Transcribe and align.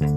Halo, 0.00 0.08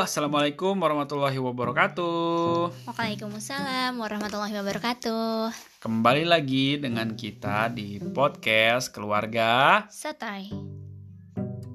assalamualaikum 0.00 0.72
warahmatullahi 0.80 1.36
wabarakatuh. 1.36 2.88
Waalaikumsalam 2.88 4.00
warahmatullahi 4.00 4.56
wabarakatuh. 4.56 5.52
Kembali 5.84 6.24
lagi 6.24 6.80
dengan 6.80 7.12
kita 7.12 7.68
di 7.68 8.00
podcast 8.00 8.88
keluarga 8.88 9.84
Sotoy 9.92 10.48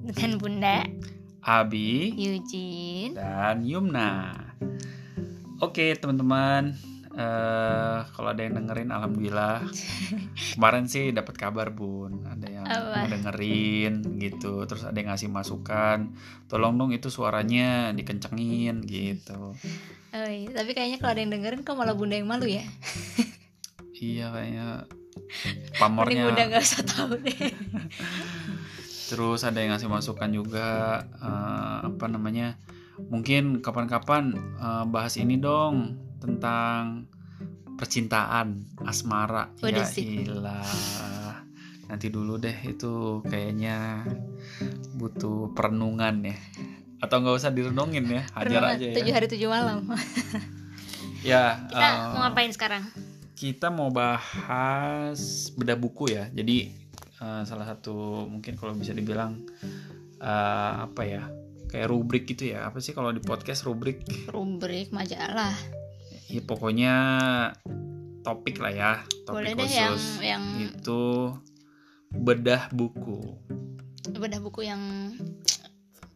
dengan 0.02 0.34
Bunda 0.34 0.82
Abi 1.46 2.10
Eugene. 2.18 3.14
dan 3.14 3.62
Yumna. 3.62 4.49
Oke 5.60 5.92
teman-teman, 5.92 6.72
eh 7.12 7.98
kalau 8.16 8.32
ada 8.32 8.40
yang 8.40 8.56
dengerin, 8.56 8.88
alhamdulillah. 8.88 9.60
Kemarin 10.56 10.88
sih 10.88 11.12
dapat 11.12 11.36
kabar 11.36 11.68
bun, 11.68 12.24
ada 12.24 12.48
yang 12.48 12.64
Apa? 12.64 13.04
dengerin 13.12 14.16
gitu, 14.16 14.64
terus 14.64 14.88
ada 14.88 14.96
yang 14.96 15.12
ngasih 15.12 15.28
masukan. 15.28 16.16
Tolong 16.48 16.80
dong 16.80 16.96
itu 16.96 17.12
suaranya 17.12 17.92
dikencengin 17.92 18.80
gitu. 18.88 19.52
Oh, 20.10 20.28
iya. 20.32 20.48
Tapi 20.50 20.72
kayaknya 20.72 20.96
kalau 20.96 21.12
ada 21.12 21.22
yang 21.22 21.32
dengerin 21.36 21.60
kok 21.60 21.76
malah 21.76 21.92
Bunda 21.92 22.16
yang 22.16 22.28
malu 22.28 22.48
ya. 22.48 22.64
Iya 24.00 24.32
kayaknya 24.32 24.88
Mending 25.44 25.76
pamornya. 25.76 26.24
Bunda 26.32 26.44
gak 26.48 26.64
usah 26.64 26.84
tahu 26.88 27.20
deh. 27.20 27.36
Terus 29.12 29.44
ada 29.44 29.60
yang 29.60 29.76
ngasih 29.76 29.92
masukan 29.92 30.30
juga 30.32 30.68
eh, 31.20 31.78
apa 31.84 32.06
namanya? 32.08 32.56
Mungkin 33.08 33.64
kapan-kapan 33.64 34.36
eh, 34.60 34.84
bahas 34.90 35.16
ini 35.16 35.40
dong 35.40 35.96
tentang 36.20 37.08
percintaan 37.80 38.76
asmara. 38.84 39.48
Ya 39.64 39.88
sih. 39.88 40.28
ilah. 40.28 40.60
Nanti 41.88 42.12
dulu 42.12 42.36
deh 42.36 42.54
itu 42.68 43.24
kayaknya 43.24 44.04
butuh 45.00 45.56
perenungan 45.56 46.28
ya. 46.28 46.36
Atau 47.00 47.24
nggak 47.24 47.40
usah 47.40 47.48
direnungin 47.48 48.04
ya, 48.04 48.22
hajar 48.36 48.60
Renungan 48.60 48.76
aja 48.76 48.84
ya. 48.84 48.94
Tujuh 49.00 49.14
hari 49.16 49.26
tujuh 49.32 49.48
malam. 49.48 49.78
Ya, 51.20 51.68
Kita 51.68 51.84
eh, 51.84 51.96
mau 52.16 52.20
ngapain 52.24 52.48
sekarang? 52.48 52.80
kita 53.36 53.72
mau 53.72 53.88
bahas 53.92 55.20
bedah 55.56 55.76
buku 55.76 56.12
ya. 56.12 56.28
Jadi 56.32 56.72
eh, 57.20 57.42
salah 57.44 57.68
satu 57.68 58.24
mungkin 58.24 58.56
kalau 58.56 58.72
bisa 58.72 58.96
dibilang 58.96 59.44
eh, 60.16 60.72
apa 60.80 61.02
ya 61.04 61.28
kayak 61.70 61.88
rubrik 61.88 62.26
gitu 62.26 62.52
ya. 62.52 62.66
Apa 62.66 62.82
sih 62.82 62.92
kalau 62.92 63.14
di 63.14 63.22
podcast 63.22 63.64
rubrik? 63.64 64.02
Rubrik 64.28 64.90
majalah. 64.90 65.54
Ya 66.30 66.42
pokoknya 66.42 66.94
topik 68.26 68.58
lah 68.60 68.72
ya. 68.74 68.92
Topik 69.26 69.34
Boleh 69.34 69.52
deh 69.56 69.70
yang 69.70 69.94
khusus 69.94 70.20
yang 70.22 70.42
itu 70.60 71.34
bedah 72.10 72.68
buku. 72.74 73.38
bedah 74.10 74.42
buku 74.42 74.66
yang 74.66 75.14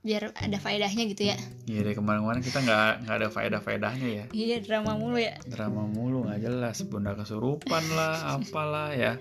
biar 0.04 0.36
ada 0.36 0.58
faedahnya 0.60 1.08
gitu 1.08 1.32
ya. 1.32 1.36
Ya 1.64 1.80
dari 1.80 1.96
kemarin-kemarin 1.96 2.44
kita 2.44 2.60
nggak 2.60 3.08
nggak 3.08 3.16
ada 3.16 3.28
faedah-faedahnya 3.32 4.08
ya. 4.12 4.24
Iya 4.34 4.56
drama 4.60 4.98
mulu 5.00 5.16
ya. 5.16 5.40
drama 5.48 5.88
mulu 5.88 6.28
nggak 6.28 6.44
jelas 6.44 6.84
bunda 6.84 7.16
kesurupan 7.16 7.84
lah 7.96 8.20
apalah 8.36 8.92
ya 8.92 9.16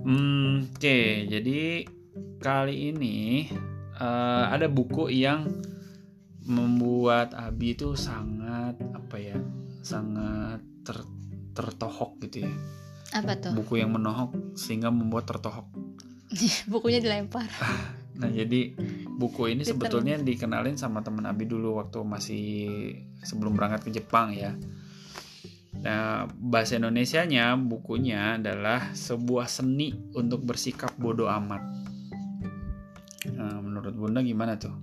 hmm, 0.00 0.72
oke 0.76 1.00
jadi 1.28 1.86
kali 2.40 2.94
ini 2.94 3.48
eh, 3.96 4.44
ada 4.48 4.66
buku 4.68 5.08
yang 5.10 5.48
membuat 6.42 7.34
Abi 7.38 7.78
itu 7.78 7.94
sangat 7.94 8.74
apa 8.92 9.16
ya 9.18 9.38
sangat 9.82 10.58
ter- 10.82 11.06
tertohok 11.54 12.18
gitu 12.26 12.46
ya 12.46 12.52
Apa 13.14 13.38
tuh? 13.38 13.52
buku 13.54 13.78
yang 13.78 13.94
menohok 13.94 14.34
sehingga 14.58 14.90
membuat 14.90 15.28
tertohok 15.30 15.68
Bukunya 16.72 16.98
dilempar. 16.98 17.46
nah 18.20 18.28
jadi 18.28 18.76
buku 19.08 19.50
ini 19.56 19.64
sebetulnya 19.64 20.20
dikenalin 20.20 20.76
sama 20.76 21.00
teman 21.00 21.24
Abi 21.26 21.48
dulu 21.48 21.80
waktu 21.80 22.02
masih 22.04 22.46
sebelum 23.22 23.56
berangkat 23.56 23.88
ke 23.88 23.90
Jepang 23.98 24.32
ya 24.34 24.52
Nah, 25.82 26.30
bahasa 26.38 26.78
Indonesianya 26.78 27.58
bukunya 27.58 28.38
adalah 28.38 28.94
sebuah 28.94 29.50
seni 29.50 29.90
untuk 30.14 30.44
bersikap 30.46 30.94
bodoh 30.94 31.26
amat. 31.26 31.81
Nah, 33.30 33.62
menurut 33.62 33.94
Bunda 33.94 34.18
gimana 34.18 34.58
tuh 34.58 34.74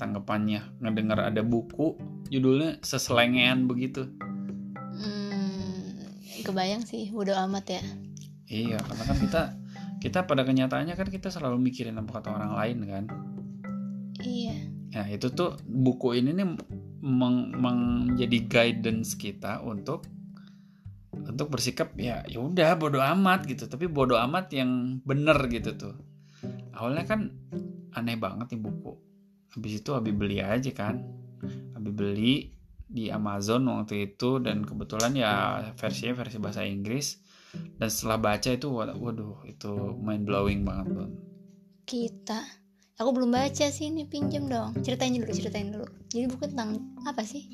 tanggapannya 0.00 0.80
ngedengar 0.80 1.20
ada 1.20 1.44
buku 1.44 2.00
judulnya 2.32 2.80
seselengean 2.80 3.68
begitu? 3.68 4.08
Hmm, 4.96 6.00
kebayang 6.42 6.82
sih 6.88 7.12
bodo 7.12 7.36
amat 7.36 7.64
ya. 7.76 7.82
Iya, 8.48 8.78
karena 8.80 9.04
kan 9.04 9.16
kita 9.20 9.42
kita 10.00 10.18
pada 10.24 10.42
kenyataannya 10.48 10.96
kan 10.96 11.08
kita 11.12 11.28
selalu 11.28 11.60
mikirin 11.60 12.00
apa 12.00 12.20
kata 12.20 12.28
orang 12.32 12.52
lain 12.56 12.78
kan. 12.88 13.04
Iya. 14.24 14.56
Nah, 14.92 15.06
itu 15.08 15.28
tuh 15.32 15.60
buku 15.64 16.20
ini 16.20 16.32
nih 16.36 16.48
meng- 17.02 17.52
menjadi 17.58 18.38
guidance 18.48 19.18
kita 19.18 19.60
untuk 19.60 20.08
untuk 21.12 21.52
bersikap 21.52 21.94
ya 22.00 22.24
ya 22.26 22.40
udah 22.42 22.74
bodoh 22.74 23.02
amat 23.02 23.46
gitu 23.46 23.70
tapi 23.70 23.86
bodoh 23.86 24.18
amat 24.26 24.50
yang 24.54 24.98
bener 25.06 25.36
gitu 25.52 25.76
tuh 25.76 25.94
awalnya 26.76 27.04
kan 27.04 27.20
aneh 27.92 28.16
banget 28.16 28.56
nih 28.56 28.60
buku 28.60 28.92
habis 29.52 29.72
itu 29.84 29.90
Abi 29.92 30.12
beli 30.16 30.40
aja 30.40 30.72
kan 30.72 31.04
Abi 31.76 31.90
beli 31.92 32.52
di 32.92 33.08
Amazon 33.08 33.64
waktu 33.68 34.12
itu 34.12 34.36
dan 34.40 34.64
kebetulan 34.68 35.16
ya 35.16 35.32
versinya 35.76 36.12
versi 36.12 36.36
bahasa 36.36 36.64
Inggris 36.64 37.20
dan 37.80 37.88
setelah 37.88 38.20
baca 38.20 38.48
itu 38.52 38.68
wad- 38.68 38.96
waduh 38.96 39.44
itu 39.48 39.72
mind 40.00 40.24
blowing 40.24 40.64
banget 40.64 40.86
Bun. 40.92 41.10
Kita. 41.84 42.40
Aku 43.00 43.10
belum 43.12 43.32
baca 43.34 43.66
sih 43.72 43.88
ini 43.88 44.04
pinjem 44.08 44.46
dong. 44.48 44.76
Ceritain 44.84 45.12
dulu, 45.16 45.32
ceritain 45.32 45.68
dulu. 45.72 45.88
Jadi 46.08 46.24
buku 46.28 46.44
tentang 46.48 46.80
apa 47.04 47.24
sih? 47.24 47.44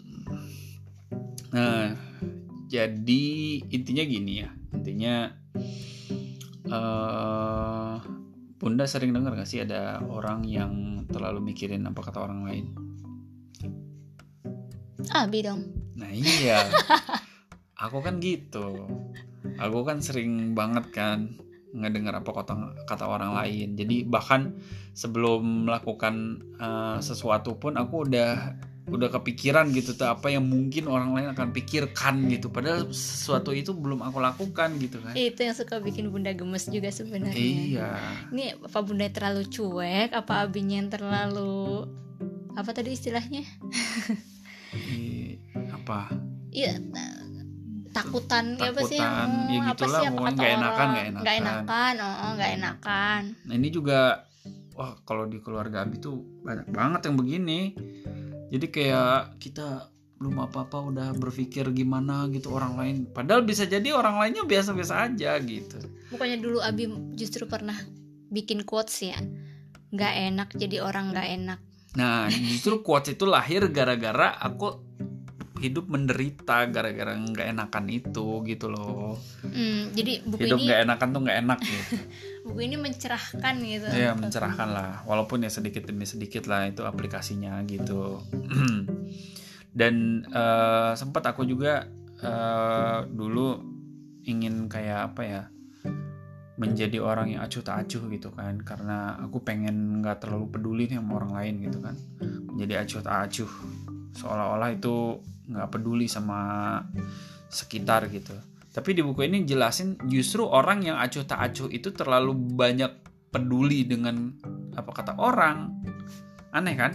Nah, 1.55 1.97
jadi 2.69 3.27
intinya 3.73 4.05
gini 4.05 4.33
ya, 4.45 4.51
intinya 4.75 5.33
eh 6.69 7.95
Bunda 8.59 8.91
sering 8.91 9.15
dengar 9.15 9.39
gak 9.39 9.47
sih 9.47 9.63
ada 9.63 10.03
orang 10.03 10.43
yang 10.43 11.07
terlalu 11.07 11.55
mikirin 11.55 11.87
apa 11.87 12.03
kata 12.03 12.19
orang 12.27 12.43
lain? 12.43 12.67
Abi 15.15 15.47
dong. 15.47 15.63
Nah 15.95 16.11
iya, 16.11 16.67
aku 17.87 18.03
kan 18.03 18.19
gitu, 18.19 18.83
aku 19.63 19.79
kan 19.87 20.03
sering 20.03 20.59
banget 20.59 20.91
kan 20.91 21.39
ngedengar 21.71 22.19
apa 22.19 22.31
kata 22.35 22.83
kata 22.83 23.07
orang 23.07 23.39
lain. 23.39 23.79
Jadi 23.79 24.03
bahkan 24.03 24.59
sebelum 24.91 25.71
melakukan 25.71 26.43
eh, 26.59 26.99
sesuatu 26.99 27.55
pun 27.63 27.79
aku 27.79 28.11
udah 28.11 28.59
udah 28.89 29.09
kepikiran 29.13 29.71
gitu 29.77 29.95
tuh 29.95 30.09
apa 30.09 30.33
yang 30.33 30.45
mungkin 30.45 30.89
orang 30.89 31.13
lain 31.15 31.29
akan 31.33 31.53
pikirkan 31.53 32.27
gitu. 32.33 32.49
Padahal 32.49 32.89
sesuatu 32.91 33.53
itu 33.53 33.77
belum 33.77 34.01
aku 34.03 34.19
lakukan 34.19 34.77
gitu 34.81 34.99
kan. 35.05 35.13
Itu 35.15 35.45
yang 35.45 35.57
suka 35.57 35.79
bikin 35.79 36.09
bunda 36.09 36.33
gemes 36.33 36.67
juga 36.69 36.89
sebenarnya. 36.89 37.37
Iya. 37.37 37.91
Ini 38.33 38.45
apa 38.65 38.79
bunda 38.83 39.07
terlalu 39.09 39.47
cuek? 39.49 40.11
Apa 40.17 40.49
abinya 40.49 40.81
yang 40.81 40.91
terlalu 40.91 41.87
apa 42.57 42.71
tadi 42.75 42.97
istilahnya? 42.97 43.45
I- 44.75 45.39
apa? 45.71 46.13
Iya 46.49 46.81
takutan, 47.99 48.45
ya 48.55 48.71
apa 48.71 48.81
sih 48.87 49.01
Takutan, 49.01 49.29
yang 49.51 49.65
ya 49.65 49.73
apa 49.73 49.75
gitulah, 49.75 50.01
sih 50.01 50.07
apa 50.07 50.29
nggak 50.31 50.51
enakan, 50.55 50.87
nggak 50.89 51.05
enakan. 51.09 51.23
nggak 51.23 51.37
enakan 51.41 51.95
oh 51.99 52.15
oh, 52.15 52.31
nggak 52.37 52.51
enakan 52.61 53.23
Nah 53.49 53.55
ini 53.59 53.69
juga 53.73 54.01
wah 54.79 54.93
kalau 55.03 55.27
di 55.27 55.39
keluarga 55.43 55.83
Abi 55.83 55.99
tuh 55.99 56.23
banyak 56.47 56.71
banget 56.71 57.11
yang 57.11 57.17
begini. 57.19 57.61
Jadi 58.49 58.67
kayak 58.73 59.39
kita 59.41 59.93
belum 60.19 60.51
apa-apa 60.51 60.91
udah 60.91 61.09
berpikir 61.15 61.71
gimana 61.71 62.27
gitu 62.33 62.51
orang 62.51 62.75
lain. 62.75 62.97
Padahal 63.13 63.47
bisa 63.47 63.69
jadi 63.69 63.95
orang 63.95 64.19
lainnya 64.19 64.43
biasa-biasa 64.43 65.09
aja 65.09 65.39
gitu. 65.45 65.79
bukannya 66.09 66.41
dulu 66.41 66.65
Abi 66.65 66.89
justru 67.13 67.45
pernah 67.45 67.77
bikin 68.33 68.65
quotes 68.65 68.97
ya 69.05 69.21
nggak 69.93 70.15
enak 70.33 70.49
jadi 70.57 70.85
orang 70.85 71.13
nggak 71.13 71.29
enak 71.41 71.61
Nah 71.97 72.29
justru 72.29 72.85
quotes 72.85 73.17
itu 73.17 73.25
lahir 73.25 73.65
gara-gara 73.73 74.37
aku 74.37 74.85
hidup 75.59 75.91
menderita 75.91 76.71
gara-gara 76.71 77.13
nggak 77.15 77.47
enakan 77.55 77.85
itu 77.91 78.43
gitu 78.47 78.67
loh. 78.71 79.19
Hmm, 79.43 79.91
jadi 79.93 80.23
buku 80.23 80.47
Hidup 80.47 80.59
nggak 80.63 80.81
enakan 80.87 81.09
tuh 81.11 81.21
nggak 81.27 81.39
enak 81.45 81.59
gitu. 81.63 81.83
buku 82.47 82.61
ini 82.65 82.77
mencerahkan 82.79 83.55
gitu. 83.61 83.87
Ya 83.93 84.15
mencerahkan 84.15 84.69
lah. 84.71 84.93
Walaupun 85.05 85.45
ya 85.45 85.51
sedikit 85.51 85.85
demi 85.85 86.07
sedikit 86.07 86.47
lah 86.47 86.71
itu 86.71 86.87
aplikasinya 86.87 87.61
gitu. 87.67 88.23
Dan 89.79 90.25
eh, 90.27 90.93
sempat 90.95 91.27
aku 91.27 91.45
juga 91.45 91.85
eh, 92.23 93.01
dulu 93.11 93.59
ingin 94.25 94.71
kayak 94.71 95.15
apa 95.15 95.23
ya 95.27 95.43
menjadi 96.59 96.99
orang 96.99 97.39
yang 97.39 97.47
acuh 97.47 97.63
tak 97.63 97.87
acuh 97.87 98.07
gitu 98.11 98.31
kan. 98.33 98.59
Karena 98.63 99.19
aku 99.19 99.43
pengen 99.43 100.01
nggak 100.01 100.23
terlalu 100.23 100.47
peduli 100.51 100.87
nih 100.87 101.03
sama 101.03 101.23
orang 101.23 101.33
lain 101.35 101.55
gitu 101.67 101.79
kan. 101.83 101.95
Menjadi 102.55 102.87
acuh 102.87 103.03
tak 103.03 103.17
acuh 103.29 103.53
seolah-olah 104.19 104.75
itu 104.75 105.23
nggak 105.49 105.69
peduli 105.73 106.07
sama 106.07 106.39
sekitar 107.49 108.07
gitu. 108.13 108.37
Tapi 108.69 108.95
di 108.95 109.01
buku 109.01 109.25
ini 109.25 109.49
jelasin 109.49 109.97
justru 110.07 110.45
orang 110.45 110.85
yang 110.85 111.01
acuh 111.01 111.25
tak 111.25 111.41
acuh 111.41 111.73
itu 111.73 111.91
terlalu 111.91 112.37
banyak 112.37 112.93
peduli 113.33 113.89
dengan 113.89 114.37
apa 114.77 114.91
kata 114.93 115.17
orang. 115.17 115.73
Aneh 116.53 116.77
kan? 116.77 116.93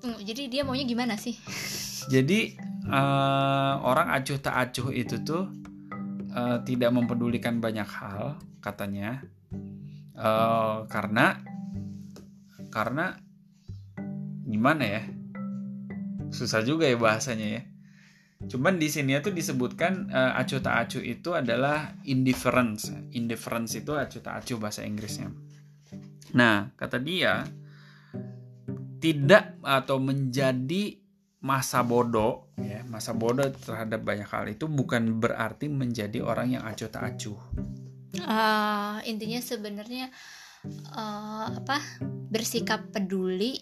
Tunggu, 0.00 0.22
jadi 0.22 0.46
dia 0.46 0.62
maunya 0.62 0.86
gimana 0.86 1.18
sih? 1.18 1.34
Jadi 2.14 2.54
eh, 2.86 3.74
orang 3.82 4.14
acuh 4.14 4.38
tak 4.38 4.54
acuh 4.54 4.94
itu 4.94 5.18
tuh 5.26 5.50
eh, 6.30 6.58
tidak 6.62 6.94
mempedulikan 6.94 7.58
banyak 7.58 7.86
hal 7.86 8.38
katanya. 8.62 9.26
Eh, 10.14 10.76
karena 10.86 11.42
karena 12.70 13.18
gimana 14.46 14.84
ya? 14.86 15.02
Susah 16.30 16.62
juga 16.62 16.86
ya 16.86 16.94
bahasanya 16.94 17.48
ya 17.58 17.62
cuman 18.46 18.78
di 18.78 18.88
sini 18.90 19.18
tuh 19.18 19.34
disebutkan 19.34 20.10
eh, 20.10 20.40
acuh 20.40 20.60
tak 20.62 20.74
acuh 20.86 21.02
itu 21.02 21.34
adalah 21.34 21.94
indifference. 22.06 22.90
Indifference 23.14 23.78
itu 23.78 23.92
acuh 23.94 24.22
tak 24.22 24.42
acuh 24.42 24.56
bahasa 24.58 24.86
Inggrisnya. 24.86 25.30
Nah 26.34 26.70
kata 26.74 26.98
dia 27.02 27.46
tidak 29.02 29.60
atau 29.62 30.00
menjadi 30.00 30.98
masa 31.46 31.84
bodoh 31.84 32.50
ya 32.58 32.82
masa 32.88 33.12
bodoh 33.12 33.46
terhadap 33.52 34.02
banyak 34.02 34.26
hal 34.26 34.48
itu 34.48 34.66
bukan 34.66 35.20
berarti 35.20 35.68
menjadi 35.68 36.24
orang 36.24 36.58
yang 36.58 36.62
acuh 36.64 36.88
tak 36.88 37.14
acuh. 37.14 37.38
Eh, 38.16 38.96
intinya 39.06 39.40
sebenarnya 39.42 40.08
eh, 40.66 41.46
apa 41.52 41.78
bersikap 42.32 42.88
peduli. 42.90 43.60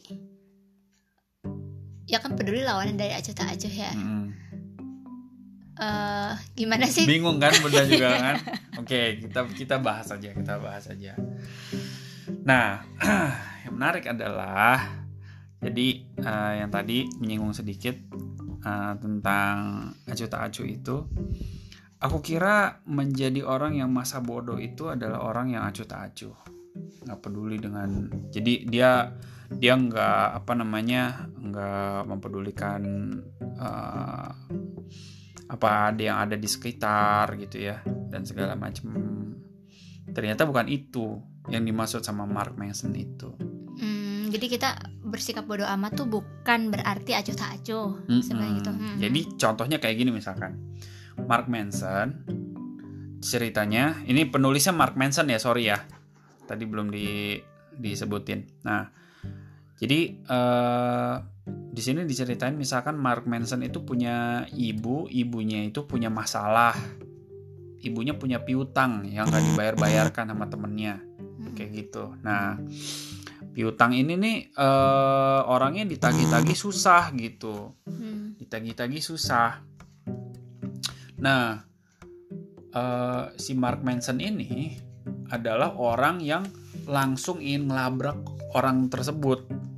Ya 2.04 2.20
kan 2.20 2.36
peduli 2.36 2.60
lawanan 2.60 3.00
dari 3.00 3.16
acuh 3.16 3.34
tak 3.34 3.56
acuh 3.58 3.72
ya. 3.72 3.92
Mm. 3.92 4.43
Eh, 5.74 6.32
gimana 6.54 6.86
sih? 6.86 7.02
Bingung 7.02 7.42
kan 7.42 7.50
bunda 7.58 7.82
juga 7.90 8.14
kan? 8.14 8.36
Oke 8.78 9.18
kita 9.18 9.42
kita 9.50 9.76
bahas 9.82 10.06
aja 10.14 10.30
kita 10.30 10.54
bahas 10.62 10.86
aja. 10.86 11.18
Nah 12.46 12.86
yang 13.66 13.74
menarik 13.74 14.06
adalah 14.06 14.78
jadi 15.58 15.88
eh, 16.06 16.52
yang 16.62 16.70
tadi 16.70 17.10
menyinggung 17.18 17.56
sedikit 17.56 17.98
eh, 18.62 18.94
tentang 19.02 19.54
acuh 20.06 20.28
tak 20.30 20.42
acuh 20.50 20.66
itu. 20.66 20.96
Aku 21.98 22.20
kira 22.20 22.84
menjadi 22.84 23.42
orang 23.42 23.80
yang 23.80 23.88
masa 23.88 24.20
bodoh 24.20 24.60
itu 24.60 24.92
adalah 24.92 25.24
orang 25.24 25.56
yang 25.56 25.64
acuh 25.66 25.88
tak 25.88 26.12
acuh 26.12 26.36
nggak 26.74 27.20
peduli 27.22 27.56
dengan 27.60 28.10
jadi 28.34 28.66
dia 28.66 28.90
dia 29.54 29.78
nggak 29.78 30.42
apa 30.42 30.52
namanya 30.58 31.30
nggak 31.38 32.08
mempedulikan 32.10 32.82
eh, 33.40 34.30
apa 35.48 35.92
ada 35.92 36.02
yang 36.02 36.18
ada 36.18 36.36
di 36.40 36.48
sekitar 36.48 37.36
gitu 37.36 37.60
ya 37.68 37.84
dan 37.84 38.24
segala 38.24 38.56
macam 38.56 38.96
ternyata 40.14 40.48
bukan 40.48 40.68
itu 40.68 41.20
yang 41.52 41.64
dimaksud 41.68 42.00
sama 42.00 42.24
Mark 42.24 42.56
Manson 42.56 42.96
itu. 42.96 43.28
Hmm, 43.76 44.32
jadi 44.32 44.46
kita 44.48 44.70
bersikap 45.04 45.44
bodoh 45.44 45.68
amat 45.68 46.00
tuh 46.00 46.08
bukan 46.08 46.72
berarti 46.72 47.12
acuh 47.12 47.36
tak 47.36 47.60
acuh 47.60 48.00
sebenarnya 48.08 48.52
gitu. 48.62 48.70
Mm-mm. 48.72 48.88
Hmm. 48.94 48.98
jadi 49.02 49.20
contohnya 49.36 49.76
kayak 49.82 49.96
gini 50.00 50.10
misalkan. 50.14 50.56
Mark 51.14 51.46
Manson 51.46 52.26
ceritanya 53.22 54.02
ini 54.10 54.26
penulisnya 54.26 54.74
Mark 54.74 54.98
Manson 54.98 55.30
ya 55.30 55.38
sorry 55.38 55.68
ya. 55.68 55.78
Tadi 56.44 56.64
belum 56.64 56.90
di 56.90 57.38
disebutin. 57.76 58.64
Nah 58.66 58.88
jadi 59.78 60.00
eh, 60.16 61.14
di 61.74 61.82
sini 61.82 62.06
diceritain 62.06 62.54
misalkan 62.54 62.94
Mark 62.94 63.26
Manson 63.26 63.66
itu 63.66 63.82
punya 63.82 64.46
ibu 64.54 65.10
ibunya 65.10 65.66
itu 65.66 65.82
punya 65.82 66.06
masalah 66.06 66.70
ibunya 67.82 68.14
punya 68.14 68.38
piutang 68.46 69.10
yang 69.10 69.26
nggak 69.26 69.42
dibayar-bayarkan 69.52 70.30
sama 70.30 70.46
temennya 70.46 71.02
Hmm. 71.34 71.52
kayak 71.52 71.70
gitu. 71.74 72.14
Nah, 72.22 72.56
piutang 73.52 73.92
ini 73.94 74.14
nih 74.14 74.36
eh, 74.54 75.40
orangnya 75.44 75.84
ditagih-tagih 75.84 76.54
susah 76.56 77.10
gitu, 77.18 77.74
Hmm. 77.84 78.38
ditagih-tagih 78.38 79.02
susah. 79.02 79.60
Nah, 81.20 81.58
eh, 82.70 83.24
si 83.36 83.52
Mark 83.58 83.82
Manson 83.82 84.22
ini 84.22 84.78
adalah 85.28 85.74
orang 85.76 86.22
yang 86.22 86.46
langsung 86.86 87.40
ingin 87.40 87.68
ngelabrak 87.68 88.18
orang 88.54 88.88
tersebut 88.88 89.50
Hmm. 89.50 89.73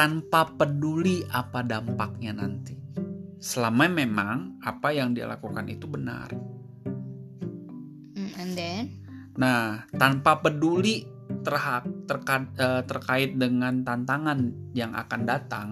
Tanpa 0.00 0.48
peduli 0.56 1.20
apa 1.28 1.60
dampaknya 1.60 2.32
nanti. 2.32 2.72
Selama 3.36 3.84
memang 3.84 4.56
apa 4.64 4.96
yang 4.96 5.12
dia 5.12 5.28
lakukan 5.28 5.68
itu 5.68 5.84
benar. 5.84 6.32
Hmm, 8.16 8.32
and 8.40 8.56
then 8.56 8.84
Nah, 9.36 9.84
tanpa 9.92 10.40
peduli 10.40 11.04
terha- 11.44 11.84
terka- 12.08 12.48
eh, 12.56 12.82
terkait 12.88 13.36
dengan 13.36 13.84
tantangan 13.84 14.72
yang 14.72 14.96
akan 14.96 15.20
datang 15.28 15.68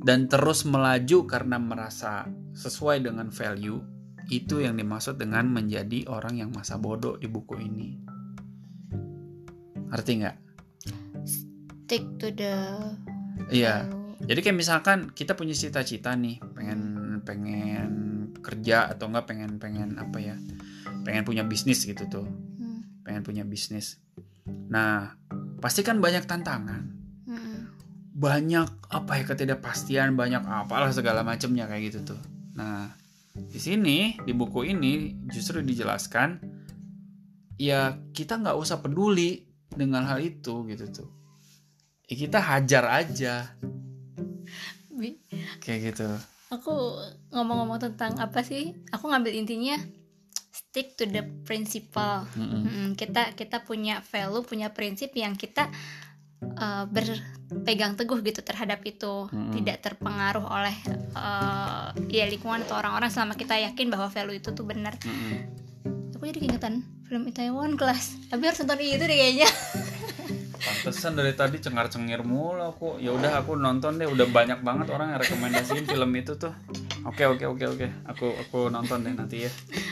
dan 0.00 0.24
terus 0.24 0.64
melaju 0.64 1.28
karena 1.28 1.60
merasa 1.60 2.24
sesuai 2.56 3.04
dengan 3.04 3.28
value, 3.28 3.84
itu 4.32 4.64
yang 4.64 4.80
dimaksud 4.80 5.20
dengan 5.20 5.52
menjadi 5.52 6.08
orang 6.08 6.40
yang 6.40 6.48
masa 6.48 6.80
bodoh 6.80 7.20
di 7.20 7.28
buku 7.28 7.60
ini. 7.60 8.00
Ngerti 9.92 10.12
nggak? 10.24 10.36
stick 11.84 12.00
to 12.16 12.32
the 12.32 12.56
Iya. 13.50 13.88
value. 13.88 14.24
Jadi 14.24 14.40
kayak 14.40 14.56
misalkan 14.56 14.98
kita 15.12 15.36
punya 15.36 15.52
cita-cita 15.52 16.16
nih, 16.16 16.40
pengen 16.54 16.80
pengen 17.26 17.90
kerja 18.40 18.88
atau 18.88 19.10
enggak 19.10 19.26
pengen 19.28 19.60
pengen 19.60 20.00
apa 20.00 20.16
ya? 20.22 20.36
Pengen 21.04 21.24
punya 21.26 21.44
bisnis 21.44 21.84
gitu 21.84 22.04
tuh. 22.08 22.26
Hmm. 22.26 22.80
pengen 23.04 23.20
punya 23.20 23.44
bisnis. 23.44 24.00
Nah, 24.48 25.12
pasti 25.60 25.84
kan 25.84 26.00
banyak 26.00 26.24
tantangan, 26.24 26.88
Hmm. 27.28 27.68
banyak 28.16 28.68
apa 28.88 29.12
ya 29.20 29.24
ketidakpastian, 29.28 30.16
banyak 30.16 30.40
apalah 30.40 30.88
segala 30.88 31.20
macamnya 31.20 31.68
kayak 31.68 31.92
gitu 31.92 32.16
tuh. 32.16 32.20
Nah, 32.56 32.88
di 33.36 33.60
sini 33.60 34.16
di 34.24 34.32
buku 34.32 34.64
ini 34.64 35.20
justru 35.28 35.60
dijelaskan 35.60 36.40
ya 37.60 37.98
kita 38.16 38.40
nggak 38.40 38.56
usah 38.56 38.80
peduli 38.80 39.44
dengan 39.68 40.08
hal 40.08 40.24
itu 40.24 40.64
gitu 40.64 40.88
tuh. 40.88 41.08
Ya, 42.04 42.14
kita 42.20 42.36
hajar 42.36 42.84
aja 42.84 43.48
Bi- 44.92 45.18
kayak 45.58 45.80
gitu. 45.90 46.08
aku 46.52 46.74
ngomong-ngomong 47.32 47.80
tentang 47.80 48.14
apa 48.20 48.44
sih 48.44 48.76
aku 48.92 49.10
ngambil 49.10 49.32
intinya 49.34 49.74
stick 50.52 50.94
to 50.94 51.02
the 51.02 51.24
principle 51.42 52.22
Mm-mm. 52.36 52.62
Mm-mm, 52.62 52.86
kita 52.94 53.34
kita 53.34 53.64
punya 53.64 53.98
value 54.06 54.44
punya 54.44 54.70
prinsip 54.70 55.10
yang 55.16 55.34
kita 55.34 55.66
uh, 56.54 56.86
berpegang 56.86 57.98
teguh 57.98 58.22
gitu 58.22 58.44
terhadap 58.44 58.84
itu 58.86 59.26
Mm-mm. 59.32 59.50
tidak 59.56 59.82
terpengaruh 59.82 60.46
oleh 60.46 60.76
uh, 61.18 61.90
ya 62.06 62.28
lingkungan 62.30 62.62
atau 62.62 62.78
orang-orang 62.78 63.10
selama 63.10 63.34
kita 63.34 63.58
yakin 63.58 63.90
bahwa 63.90 64.06
value 64.12 64.38
itu 64.38 64.54
tuh 64.54 64.62
benar 64.62 64.94
Mm-mm. 65.02 65.40
aku 66.14 66.22
jadi 66.30 66.38
keingetan 66.38 66.86
film 67.08 67.26
Itaewon 67.26 67.74
Class 67.74 68.14
tapi 68.30 68.46
harus 68.46 68.62
nonton 68.62 68.78
itu 68.78 69.02
deh 69.02 69.16
kayaknya 69.18 69.48
Pantesan 70.64 71.12
dari 71.12 71.32
tadi 71.32 71.56
cengar-cengir 71.58 72.20
mulu 72.20 72.64
aku. 72.64 72.88
Ya 72.96 73.10
udah 73.10 73.38
aku 73.38 73.54
nonton 73.54 73.96
deh. 73.96 74.06
Udah 74.06 74.24
banyak 74.26 74.60
banget 74.60 74.88
orang 74.88 75.12
yang 75.12 75.20
rekomendasiin 75.20 75.84
film 75.84 76.10
itu 76.12 76.34
tuh. 76.34 76.52
Oke 77.04 77.24
oke 77.24 77.44
oke 77.46 77.64
oke. 77.68 77.86
Aku 78.08 78.32
aku 78.32 78.58
nonton 78.68 79.00
deh 79.00 79.12
nanti 79.12 79.44
ya. 79.44 79.50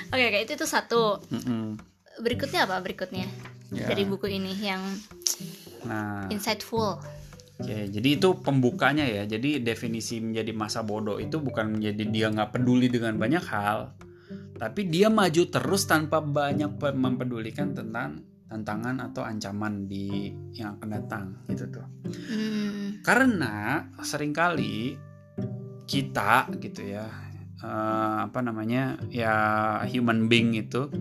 oke 0.08 0.22
oke 0.22 0.38
itu 0.40 0.52
tuh 0.54 0.66
satu 0.66 1.20
Mm-mm. 1.28 1.76
berikutnya 2.18 2.64
apa 2.64 2.76
berikutnya 2.78 3.24
Ya. 3.68 3.88
dari 3.88 4.04
buku 4.04 4.28
ini 4.28 4.52
yang 4.54 4.84
Nah, 5.82 6.28
insightful 6.28 7.00
oke. 7.56 7.76
jadi 7.88 8.08
itu 8.12 8.28
pembukanya 8.38 9.02
ya. 9.02 9.24
Jadi 9.24 9.58
definisi 9.58 10.20
menjadi 10.20 10.52
masa 10.52 10.80
bodoh 10.80 11.16
itu 11.16 11.36
bukan 11.36 11.72
menjadi 11.72 12.04
dia 12.06 12.26
nggak 12.28 12.52
peduli 12.52 12.86
dengan 12.86 13.16
banyak 13.16 13.40
hal, 13.42 13.96
tapi 14.54 14.86
dia 14.86 15.08
maju 15.08 15.42
terus 15.48 15.84
tanpa 15.84 16.20
banyak 16.20 16.76
pe- 16.76 16.92
mempedulikan 16.92 17.72
tentang 17.72 18.20
tantangan 18.52 19.00
atau 19.00 19.24
ancaman 19.24 19.88
di 19.88 20.28
yang 20.52 20.76
akan 20.76 20.88
datang 20.92 21.24
gitu 21.48 21.64
tuh. 21.72 21.86
Hmm. 22.28 23.00
karena 23.00 23.88
sering 24.04 24.36
kali 24.36 25.00
kita 25.88 26.52
gitu 26.60 26.84
ya 26.84 27.08
eh, 27.64 28.18
apa 28.28 28.38
namanya 28.44 29.00
ya 29.08 29.34
human 29.88 30.28
being 30.28 30.52
itu 30.52 30.92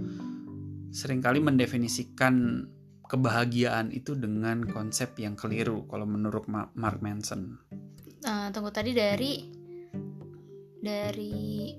sering 0.95 1.19
kali 1.19 1.43
mendefinisikan 1.43 2.67
kebahagiaan 3.11 3.91
itu 3.91 4.15
dengan 4.15 4.63
konsep 4.63 5.19
yang 5.19 5.35
keliru 5.35 5.83
kalau 5.91 6.07
menurut 6.07 6.47
Ma- 6.47 6.71
Mark 6.79 7.03
Manson. 7.03 7.59
Eh, 8.23 8.47
tunggu 8.55 8.71
tadi 8.71 8.95
dari 8.95 9.33
dari 10.79 11.75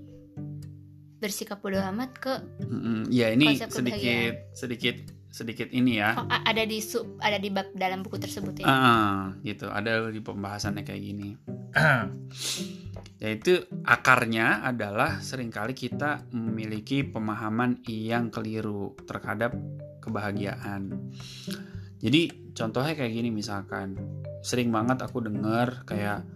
bersikap 1.23 1.63
bodoh 1.63 1.79
amat 1.95 2.11
ke 2.19 2.35
Mm-mm, 2.67 3.07
ya 3.15 3.31
ini 3.31 3.55
sedikit 3.55 4.51
sedikit 4.59 4.97
sedikit 5.33 5.73
ini 5.73 5.97
ya. 5.97 6.13
oh, 6.21 6.29
ada 6.29 6.63
di 6.69 6.85
sub 6.85 7.17
ada 7.25 7.41
di 7.41 7.49
bab 7.49 7.73
dalam 7.73 8.05
buku 8.05 8.21
tersebut 8.21 8.61
ya. 8.61 8.69
Ah, 8.69 9.33
gitu 9.41 9.73
ada 9.73 10.13
di 10.13 10.21
pembahasannya 10.21 10.85
kayak 10.85 11.03
gini. 11.03 11.29
Yaitu 13.25 13.65
akarnya 13.89 14.61
adalah 14.61 15.25
sering 15.25 15.49
kali 15.49 15.73
kita 15.73 16.29
memiliki 16.37 17.01
pemahaman 17.01 17.81
yang 17.89 18.29
keliru 18.29 18.93
terhadap 19.09 19.57
kebahagiaan. 20.05 21.11
Jadi 22.03 22.53
contohnya 22.53 22.93
kayak 22.93 23.15
gini 23.17 23.33
misalkan, 23.33 23.97
sering 24.45 24.69
banget 24.69 25.01
aku 25.01 25.25
dengar 25.25 25.87
kayak 25.89 26.29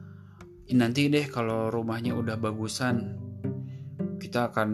nanti 0.72 1.12
deh 1.12 1.26
kalau 1.28 1.68
rumahnya 1.68 2.16
udah 2.16 2.38
bagusan 2.40 3.18
kita 4.16 4.50
akan 4.50 4.70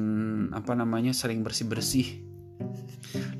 apa 0.54 0.72
namanya 0.78 1.10
sering 1.10 1.42
bersih-bersih. 1.42 2.31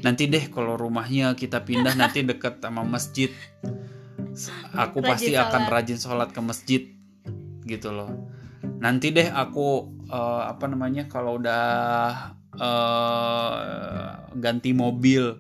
Nanti 0.03 0.27
deh 0.27 0.51
kalau 0.51 0.75
rumahnya 0.75 1.39
kita 1.39 1.63
pindah 1.63 1.95
nanti 1.95 2.27
deket 2.27 2.59
sama 2.59 2.83
masjid. 2.83 3.31
Aku 4.75 4.99
Rajin 5.01 5.11
pasti 5.11 5.33
akan 5.37 5.63
sholat. 5.67 5.73
rajin 5.73 5.99
sholat 5.99 6.29
ke 6.35 6.41
masjid 6.43 6.83
gitu 7.63 7.95
loh. 7.95 8.11
Nanti 8.83 9.15
deh 9.15 9.31
aku 9.31 9.95
eh, 10.11 10.43
apa 10.51 10.65
namanya 10.67 11.07
kalau 11.07 11.39
udah 11.39 11.65
eh, 12.59 13.55
ganti 14.35 14.75
mobil 14.75 15.39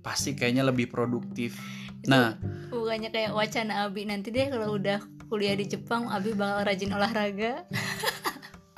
pasti 0.00 0.32
kayaknya 0.32 0.64
lebih 0.64 0.88
produktif. 0.88 1.58
Itu 2.00 2.08
Nah, 2.08 2.38
bukannya 2.72 3.12
kayak 3.12 3.36
wacana 3.36 3.84
Abi 3.84 4.08
nanti 4.08 4.32
deh 4.32 4.48
kalau 4.48 4.80
udah 4.80 5.02
kuliah 5.28 5.52
di 5.52 5.68
Jepang 5.68 6.08
Abi 6.08 6.32
bakal 6.32 6.64
rajin 6.64 6.94
olahraga 6.96 7.68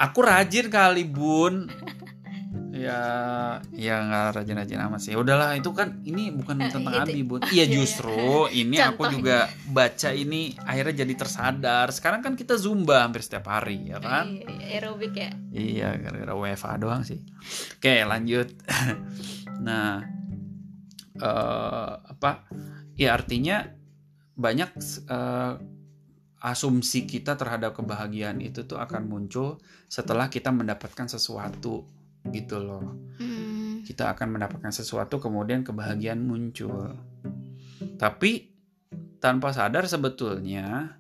aku 0.01 0.19
rajin 0.25 0.73
kali 0.73 1.05
bun. 1.05 1.69
Ya, 2.81 3.01
ya 3.71 3.95
nggak 4.01 4.27
rajin-rajin 4.33 4.81
amat 4.81 5.01
sih. 5.01 5.13
Udahlah, 5.13 5.53
itu 5.53 5.69
kan 5.71 6.01
ini 6.03 6.33
bukan 6.33 6.57
Eh, 6.59 6.73
tentang 6.73 6.97
itu- 6.97 7.13
Abi 7.13 7.21
bun. 7.21 7.41
Iya, 7.47 7.53
Iya 7.53 7.65
justru 7.71 8.17
ini 8.49 8.77
aku 8.77 9.05
Contohnya. 9.05 9.13
juga 9.13 9.39
baca 9.69 10.11
ini 10.11 10.41
akhirnya 10.57 10.95
jadi 11.03 11.15
tersadar. 11.15 11.87
Sekarang 11.91 12.21
kan 12.21 12.33
kita 12.33 12.57
zumba 12.57 13.05
hampir 13.05 13.21
setiap 13.21 13.47
hari, 13.47 13.89
ya 13.89 13.99
kan? 13.99 14.33
Aerobik 14.65 15.13
ya 15.13 15.31
Iya, 15.51 15.93
gara-gara 15.97 16.33
WFA 16.33 16.75
doang 16.77 17.03
sih. 17.03 17.21
Oke, 17.77 18.01
lanjut. 18.03 18.49
nah, 19.61 20.01
eh 21.17 21.93
apa? 22.09 22.49
Ya 22.95 23.13
artinya 23.13 23.69
banyak 24.35 24.71
eh, 25.07 25.55
asumsi 26.41 27.05
kita 27.05 27.37
terhadap 27.37 27.75
kebahagiaan 27.75 28.41
itu 28.41 28.65
tuh 28.65 28.77
akan 28.77 29.05
muncul 29.05 29.61
setelah 29.87 30.27
kita 30.27 30.49
mendapatkan 30.49 31.05
sesuatu 31.07 31.85
gitu 32.29 32.61
loh. 32.61 32.85
Hmm, 33.17 33.81
Kita 33.85 34.13
akan 34.13 34.37
mendapatkan 34.37 34.73
sesuatu 34.73 35.17
kemudian 35.17 35.65
kebahagiaan 35.65 36.21
muncul. 36.21 36.93
Tapi 37.97 38.53
tanpa 39.21 39.53
sadar 39.53 39.89
sebetulnya 39.89 40.97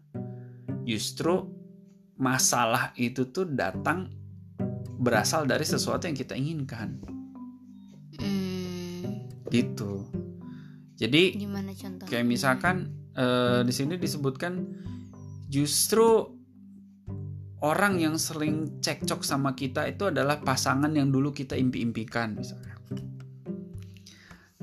justru 0.84 1.48
masalah 2.20 2.92
itu 3.00 3.28
tuh 3.32 3.48
datang 3.48 4.12
berasal 5.00 5.48
dari 5.48 5.64
sesuatu 5.64 6.04
yang 6.04 6.16
kita 6.16 6.36
inginkan 6.36 7.00
hmm, 8.20 9.48
gitu. 9.48 10.04
Jadi 11.00 11.40
gimana 11.40 11.72
contohnya 11.72 12.10
kayak 12.12 12.26
misalkan 12.28 12.92
eh, 13.16 13.64
di 13.64 13.72
sini 13.72 13.96
disebutkan 13.96 14.68
justru 15.48 16.39
orang 17.60 18.00
yang 18.00 18.16
sering 18.16 18.80
cekcok 18.80 19.20
sama 19.20 19.52
kita 19.52 19.84
itu 19.88 20.08
adalah 20.08 20.40
pasangan 20.40 20.90
yang 20.92 21.12
dulu 21.12 21.32
kita 21.32 21.56
impi-impikan 21.56 22.36
misalnya. 22.36 22.76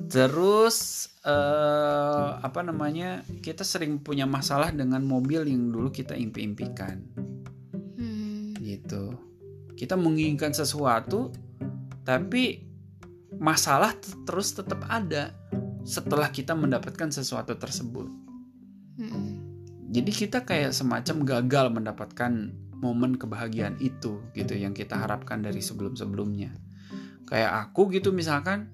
Terus 0.08 1.10
eh, 1.26 2.30
apa 2.40 2.64
namanya 2.64 3.22
kita 3.44 3.62
sering 3.68 4.00
punya 4.02 4.24
masalah 4.24 4.72
dengan 4.72 5.04
mobil 5.04 5.46
yang 5.46 5.70
dulu 5.70 5.92
kita 5.92 6.16
impi-impikan 6.16 7.02
Hmm, 7.98 8.54
gitu. 8.62 9.18
Kita 9.74 9.98
menginginkan 9.98 10.54
sesuatu 10.54 11.34
tapi 12.06 12.64
masalah 13.38 13.94
terus 14.24 14.56
tetap 14.56 14.86
ada 14.88 15.36
setelah 15.84 16.30
kita 16.32 16.56
mendapatkan 16.56 17.10
sesuatu 17.12 17.58
tersebut. 17.58 18.08
hmm, 19.02 19.30
Jadi 19.92 20.12
kita 20.12 20.46
kayak 20.46 20.72
semacam 20.72 21.26
gagal 21.26 21.66
mendapatkan 21.74 22.32
momen 22.78 23.18
kebahagiaan 23.18 23.78
itu 23.82 24.22
gitu 24.38 24.54
yang 24.54 24.74
kita 24.74 24.98
harapkan 24.98 25.42
dari 25.42 25.62
sebelum-sebelumnya. 25.62 26.54
Kayak 27.28 27.52
aku 27.70 27.92
gitu 27.92 28.14
misalkan 28.16 28.72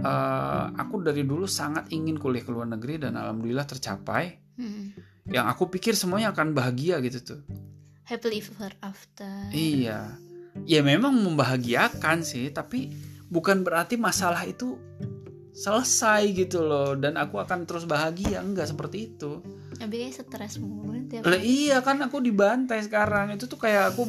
eh, 0.00 0.64
aku 0.74 1.04
dari 1.04 1.22
dulu 1.22 1.44
sangat 1.46 1.92
ingin 1.92 2.16
kuliah 2.18 2.42
ke 2.42 2.50
luar 2.50 2.66
negeri 2.66 3.00
dan 3.00 3.14
alhamdulillah 3.14 3.68
tercapai. 3.68 4.40
hmm. 4.58 4.86
Yang 5.26 5.46
aku 5.52 5.64
pikir 5.74 5.98
semuanya 5.98 6.30
akan 6.30 6.54
bahagia 6.54 7.02
gitu 7.02 7.34
tuh. 7.34 7.42
happily 8.06 8.38
ever 8.38 8.70
after 8.86 9.50
Iya. 9.50 10.14
Ya 10.62 10.80
memang 10.86 11.10
membahagiakan 11.18 12.22
sih, 12.22 12.54
tapi 12.54 12.94
bukan 13.26 13.66
berarti 13.66 13.98
masalah 13.98 14.46
itu 14.46 14.78
selesai 15.56 16.30
gitu 16.36 16.62
loh 16.62 16.94
dan 16.94 17.18
aku 17.18 17.40
akan 17.40 17.66
terus 17.66 17.82
bahagia 17.88 18.44
enggak 18.44 18.70
seperti 18.70 19.10
itu. 19.10 19.42
Abi 19.82 20.08
stres 20.10 20.58
mulu 20.58 20.96
tiap 21.06 21.26
Lah 21.26 21.40
iya 21.40 21.84
kan 21.84 22.00
aku 22.00 22.22
dibantai 22.22 22.80
sekarang. 22.80 23.34
Itu 23.36 23.48
tuh 23.50 23.60
kayak 23.60 23.94
aku 23.94 24.08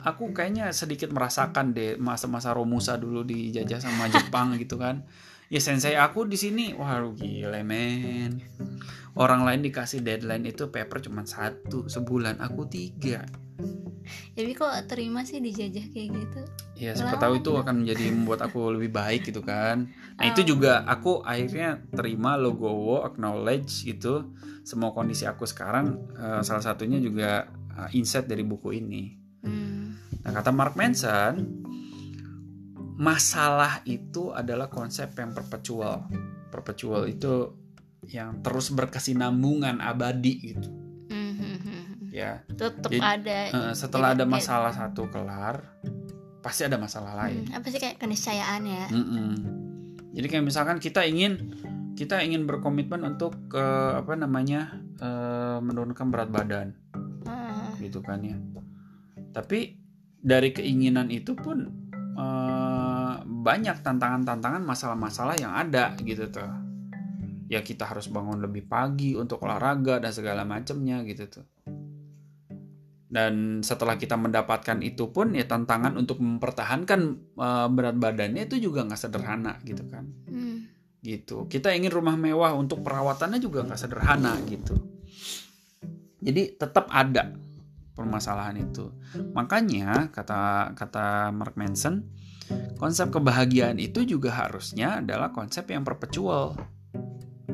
aku 0.00 0.32
kayaknya 0.32 0.72
sedikit 0.72 1.12
merasakan 1.12 1.76
deh 1.76 2.00
masa-masa 2.00 2.56
Romusa 2.56 2.96
dulu 2.96 3.24
dijajah 3.24 3.80
sama 3.82 4.08
Jepang 4.14 4.56
gitu 4.56 4.80
kan. 4.80 5.04
Ya 5.52 5.60
sensei 5.60 5.94
aku 5.94 6.24
di 6.24 6.40
sini 6.40 6.72
wah 6.72 6.98
gile 7.12 7.60
men. 7.62 8.40
Orang 9.14 9.46
lain 9.46 9.62
dikasih 9.62 10.02
deadline 10.02 10.50
itu 10.50 10.74
paper 10.74 10.98
cuma 10.98 11.22
satu 11.22 11.86
sebulan, 11.86 12.42
aku 12.42 12.66
tiga. 12.66 13.22
Abi 14.34 14.52
kok 14.52 14.74
terima 14.90 15.24
sih 15.24 15.40
dijajah 15.40 15.86
kayak 15.94 16.08
gitu 16.12 16.42
Ya 16.74 16.90
siapa 16.92 17.22
tahu 17.22 17.38
itu 17.38 17.54
akan 17.54 17.86
menjadi 17.86 18.10
membuat 18.10 18.50
aku 18.50 18.74
lebih 18.74 18.90
baik 18.90 19.30
gitu 19.30 19.46
kan. 19.46 19.86
Nah 20.18 20.24
itu 20.26 20.42
juga 20.42 20.82
aku 20.84 21.22
akhirnya 21.22 21.78
terima 21.94 22.34
logowo, 22.34 23.06
acknowledge 23.06 23.86
gitu. 23.86 24.34
Semua 24.66 24.90
kondisi 24.90 25.22
aku 25.22 25.46
sekarang 25.46 26.02
eh, 26.18 26.42
salah 26.42 26.64
satunya 26.66 26.98
juga 26.98 27.46
eh, 27.78 27.96
insight 27.96 28.26
dari 28.26 28.42
buku 28.42 28.74
ini. 28.74 29.14
hmm. 29.46 29.82
Nah 30.26 30.30
kata 30.34 30.50
Mark 30.50 30.74
Manson, 30.74 31.62
masalah 32.98 33.86
itu 33.86 34.34
adalah 34.34 34.66
konsep 34.66 35.14
yang 35.14 35.30
perpetual. 35.30 36.10
Perpetual 36.50 37.06
itu 37.06 37.54
yang 38.10 38.42
terus 38.42 38.74
berkesinambungan 38.74 39.78
abadi 39.78 40.34
gitu. 40.42 40.83
Ya, 42.14 42.46
Jadi, 42.46 43.02
ada 43.02 43.38
Eh, 43.50 43.74
setelah 43.74 44.14
ada 44.14 44.22
kayak- 44.22 44.30
masalah 44.30 44.70
satu 44.70 45.10
kelar, 45.10 45.66
pasti 46.38 46.62
ada 46.62 46.78
masalah 46.78 47.18
lain. 47.18 47.42
Hmm, 47.44 47.58
apa 47.58 47.66
sih 47.66 47.82
kayak 47.82 47.98
keniscayaan 47.98 48.62
ya 48.62 48.86
Mm-mm. 48.86 49.34
Jadi 50.12 50.26
kayak 50.28 50.44
misalkan 50.44 50.78
kita 50.78 51.02
ingin 51.02 51.58
kita 51.94 52.22
ingin 52.22 52.44
berkomitmen 52.44 53.02
untuk 53.02 53.34
ke 53.48 53.66
apa 53.96 54.14
namanya 54.14 54.78
eh, 54.94 55.58
menurunkan 55.58 56.06
berat 56.06 56.30
badan 56.30 56.70
Ah, 57.24 57.74
gitu 57.76 57.98
kan 57.98 58.22
ya. 58.22 58.38
Tapi 59.32 59.74
dari 60.16 60.54
keinginan 60.54 61.10
itu 61.10 61.34
pun 61.34 61.66
eh, 62.14 63.14
banyak 63.26 63.82
tantangan-tantangan 63.82 64.62
masalah-masalah 64.62 65.34
yang 65.34 65.50
ada 65.50 65.98
gitu 65.98 66.30
tuh. 66.30 66.46
Ya 67.46 67.58
kita 67.60 67.84
harus 67.84 68.06
bangun 68.06 68.38
lebih 68.38 68.64
pagi 68.64 69.18
untuk 69.18 69.42
olahraga 69.42 69.98
dan 69.98 70.14
segala 70.14 70.46
macamnya 70.46 71.02
gitu 71.02 71.26
tuh. 71.28 71.46
Dan 73.14 73.62
setelah 73.62 73.94
kita 73.94 74.18
mendapatkan 74.18 74.82
itu 74.82 75.14
pun 75.14 75.38
ya 75.38 75.46
tantangan 75.46 75.94
untuk 75.94 76.18
mempertahankan 76.18 77.00
eh, 77.38 77.68
berat 77.70 77.94
badannya 77.94 78.50
itu 78.50 78.58
juga 78.58 78.82
nggak 78.82 78.98
sederhana 78.98 79.62
gitu 79.62 79.86
kan 79.86 80.02
hmm. 80.26 80.56
gitu. 80.98 81.46
Kita 81.46 81.70
ingin 81.70 81.94
rumah 81.94 82.18
mewah 82.18 82.58
untuk 82.58 82.82
perawatannya 82.82 83.38
juga 83.38 83.62
nggak 83.62 83.78
sederhana 83.78 84.34
gitu. 84.50 84.74
Jadi 86.18 86.58
tetap 86.58 86.90
ada 86.90 87.30
permasalahan 87.94 88.58
itu. 88.58 88.90
Makanya 89.32 90.10
kata 90.10 90.74
kata 90.74 91.30
Mark 91.30 91.54
Manson, 91.54 92.10
konsep 92.82 93.14
kebahagiaan 93.14 93.78
itu 93.78 94.02
juga 94.02 94.34
harusnya 94.34 94.98
adalah 94.98 95.30
konsep 95.30 95.70
yang 95.70 95.86
perpetual, 95.86 96.58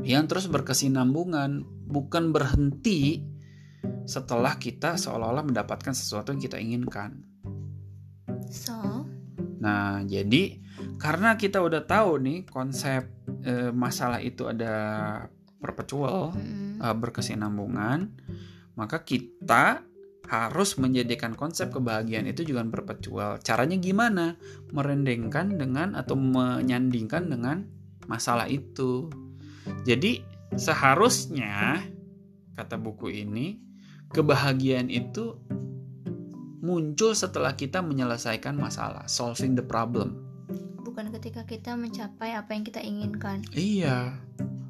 yang 0.01 0.25
terus 0.25 0.49
berkesinambungan, 0.49 1.69
bukan 1.85 2.33
berhenti 2.33 3.29
setelah 4.05 4.59
kita 4.59 4.99
seolah-olah 4.99 5.47
mendapatkan 5.47 5.95
sesuatu 5.95 6.35
yang 6.35 6.43
kita 6.43 6.57
inginkan. 6.59 7.23
so 8.51 9.07
Nah, 9.61 10.01
jadi 10.09 10.57
karena 10.97 11.37
kita 11.37 11.61
udah 11.61 11.85
tahu 11.85 12.17
nih 12.21 12.39
konsep 12.49 13.05
eh, 13.45 13.71
masalah 13.71 14.19
itu 14.25 14.49
ada 14.49 14.75
perpetual, 15.61 16.33
hmm. 16.33 16.81
eh, 16.81 16.97
berkesinambungan, 16.97 18.09
maka 18.75 19.05
kita 19.05 19.85
harus 20.31 20.79
menjadikan 20.79 21.35
konsep 21.35 21.75
kebahagiaan 21.75 22.31
itu 22.31 22.47
juga 22.47 22.65
perpetual. 22.65 23.43
Caranya 23.43 23.77
gimana? 23.77 24.39
Merendengkan 24.73 25.59
dengan 25.59 25.99
atau 25.99 26.15
menyandingkan 26.17 27.29
dengan 27.29 27.67
masalah 28.07 28.47
itu. 28.47 29.11
Jadi 29.85 30.23
seharusnya 30.55 31.83
kata 32.55 32.79
buku 32.79 33.11
ini 33.11 33.70
kebahagiaan 34.11 34.91
itu 34.91 35.39
muncul 36.61 37.17
setelah 37.17 37.55
kita 37.57 37.81
menyelesaikan 37.81 38.59
masalah, 38.59 39.07
solving 39.07 39.57
the 39.57 39.65
problem. 39.65 40.27
bukan 40.91 41.15
ketika 41.15 41.47
kita 41.47 41.79
mencapai 41.79 42.35
apa 42.35 42.51
yang 42.51 42.67
kita 42.67 42.83
inginkan 42.83 43.47
Iya, 43.55 44.19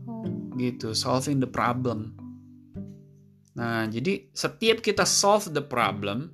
oh. 0.04 0.52
gitu, 0.60 0.92
solving 0.92 1.40
the 1.40 1.48
problem. 1.48 2.12
Nah, 3.56 3.88
jadi 3.88 4.28
setiap 4.36 4.84
kita 4.84 5.08
solve 5.08 5.48
the 5.50 5.64
problem, 5.64 6.28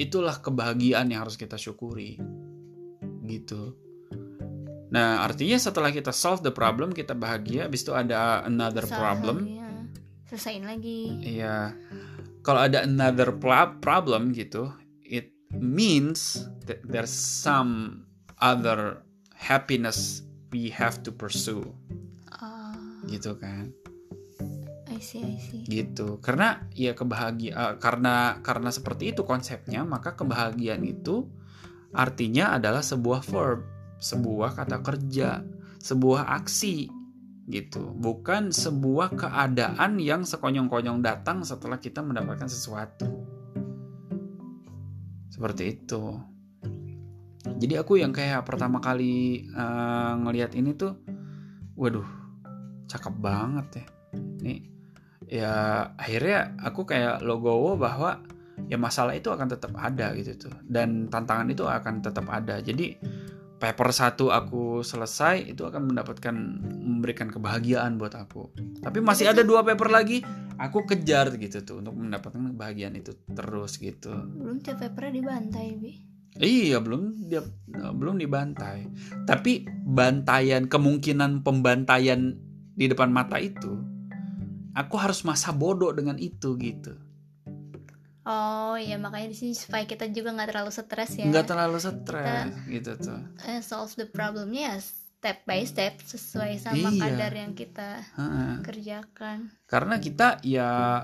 itulah 0.00 0.40
kebahagiaan 0.40 1.12
yang 1.12 1.28
harus 1.28 1.36
kita 1.36 1.60
syukuri. 1.60 2.16
Gitu. 3.28 3.76
Nah, 4.90 5.22
artinya 5.22 5.58
setelah 5.60 5.92
kita 5.92 6.10
solve 6.14 6.40
the 6.40 6.54
problem, 6.54 6.94
kita 6.94 7.12
bahagia, 7.12 7.68
habis 7.68 7.84
itu 7.84 7.92
ada 7.92 8.46
another 8.48 8.88
problem. 8.88 9.65
Selesain 10.26 10.66
lagi 10.66 11.14
Iya. 11.22 11.74
Kalau 12.42 12.62
ada 12.62 12.86
another 12.86 13.34
problem 13.82 14.30
gitu, 14.30 14.70
it 15.02 15.34
means 15.50 16.46
that 16.66 16.78
there's 16.86 17.10
some 17.10 18.02
other 18.38 19.02
happiness 19.34 20.22
we 20.54 20.70
have 20.70 21.02
to 21.02 21.10
pursue, 21.10 21.66
ah 22.30 22.74
gitu 23.10 23.34
kan? 23.34 23.74
I 24.86 25.02
see 25.02 25.26
I 25.26 25.36
see 25.42 25.66
Gitu. 25.66 26.22
Karena 26.22 26.62
ya 26.70 26.94
kebahagiaan 26.94 27.82
karena 27.82 28.38
karena 28.46 28.70
seperti 28.70 29.10
itu 29.10 29.26
konsepnya, 29.26 29.82
maka 29.82 30.14
kebahagiaan 30.14 30.86
itu 30.86 31.26
artinya 31.90 32.54
adalah 32.54 32.80
sebuah 32.80 33.26
verb, 33.26 33.66
sebuah 33.98 34.54
kata 34.54 34.86
kerja, 34.86 35.42
sebuah 35.82 36.30
aksi 36.42 36.95
gitu. 37.46 37.94
Bukan 37.94 38.50
sebuah 38.50 39.14
keadaan 39.14 40.02
yang 40.02 40.26
sekonyong-konyong 40.26 41.00
datang 41.00 41.46
setelah 41.46 41.78
kita 41.78 42.02
mendapatkan 42.02 42.50
sesuatu. 42.50 43.06
Seperti 45.30 45.62
itu. 45.78 46.02
Jadi 47.56 47.74
aku 47.78 48.02
yang 48.02 48.10
kayak 48.10 48.42
pertama 48.42 48.82
kali 48.82 49.46
eh, 49.46 50.12
ngelihat 50.26 50.58
ini 50.58 50.74
tuh, 50.74 50.98
waduh, 51.78 52.06
cakep 52.90 53.14
banget 53.22 53.66
ya. 53.80 53.86
Nih, 54.42 54.60
ya 55.26 55.54
akhirnya 55.94 56.58
aku 56.62 56.86
kayak 56.86 57.22
logowo 57.22 57.78
bahwa 57.78 58.22
ya 58.66 58.80
masalah 58.80 59.12
itu 59.12 59.28
akan 59.28 59.52
tetap 59.52 59.72
ada 59.76 60.16
gitu 60.16 60.48
tuh 60.48 60.54
dan 60.64 61.12
tantangan 61.12 61.50
itu 61.52 61.68
akan 61.68 62.00
tetap 62.00 62.24
ada 62.32 62.56
jadi 62.64 62.96
paper 63.56 63.88
satu 63.92 64.28
aku 64.28 64.84
selesai 64.84 65.48
itu 65.48 65.64
akan 65.64 65.92
mendapatkan 65.92 66.34
memberikan 66.80 67.32
kebahagiaan 67.32 67.96
buat 67.96 68.12
aku. 68.12 68.52
Tapi 68.84 68.98
masih 69.00 69.32
ada 69.32 69.40
dua 69.40 69.64
paper 69.64 69.88
lagi 69.88 70.20
aku 70.60 70.84
kejar 70.84 71.32
gitu 71.40 71.64
tuh 71.64 71.80
untuk 71.80 71.96
mendapatkan 71.96 72.52
kebahagiaan 72.52 72.94
itu 73.00 73.16
terus 73.32 73.80
gitu. 73.80 74.12
Belum 74.12 74.60
tiap 74.60 74.80
papernya 74.80 75.12
dibantai 75.20 75.68
bi. 75.80 75.92
Iya 76.36 76.84
belum 76.84 77.32
dia 77.32 77.40
belum 77.72 78.20
dibantai. 78.20 78.92
Tapi 79.24 79.64
bantaian 79.88 80.68
kemungkinan 80.68 81.40
pembantaian 81.40 82.36
di 82.76 82.84
depan 82.92 83.08
mata 83.08 83.40
itu 83.40 83.80
aku 84.76 85.00
harus 85.00 85.24
masa 85.24 85.56
bodoh 85.56 85.96
dengan 85.96 86.20
itu 86.20 86.60
gitu 86.60 87.05
oh 88.26 88.74
ya 88.74 88.98
makanya 88.98 89.30
di 89.30 89.36
sini 89.36 89.52
supaya 89.54 89.82
kita 89.82 90.10
juga 90.10 90.34
nggak 90.34 90.50
terlalu 90.50 90.70
stres 90.70 91.10
ya. 91.14 91.24
Nggak 91.24 91.46
terlalu 91.46 91.78
stres 91.78 92.50
gitu 92.66 92.90
tuh. 92.98 93.20
eh, 93.44 93.62
solve 93.62 93.94
the 93.94 94.06
problemnya 94.06 94.74
ya 94.74 94.76
step 94.82 95.42
by 95.42 95.62
step 95.62 95.96
sesuai 96.00 96.58
sama 96.58 96.90
Iya. 96.90 97.00
kadar 97.00 97.32
yang 97.32 97.52
kita 97.52 98.02
Ha-ha. 98.14 98.60
kerjakan. 98.60 99.54
Karena 99.64 99.96
kita 99.96 100.38
ya 100.42 101.02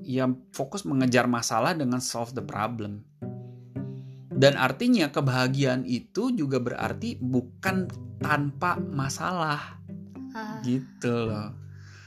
yang 0.00 0.36
fokus 0.50 0.84
mengejar 0.84 1.24
masalah 1.24 1.72
dengan 1.72 2.00
solve 2.00 2.32
the 2.32 2.44
problem. 2.44 3.04
Dan 4.28 4.58
artinya 4.58 5.08
kebahagiaan 5.08 5.86
itu 5.86 6.34
juga 6.34 6.58
berarti 6.58 7.16
bukan 7.16 7.86
tanpa 8.18 8.76
masalah. 8.76 9.78
Ah, 10.34 10.58
gitu 10.60 11.30
loh. 11.30 11.54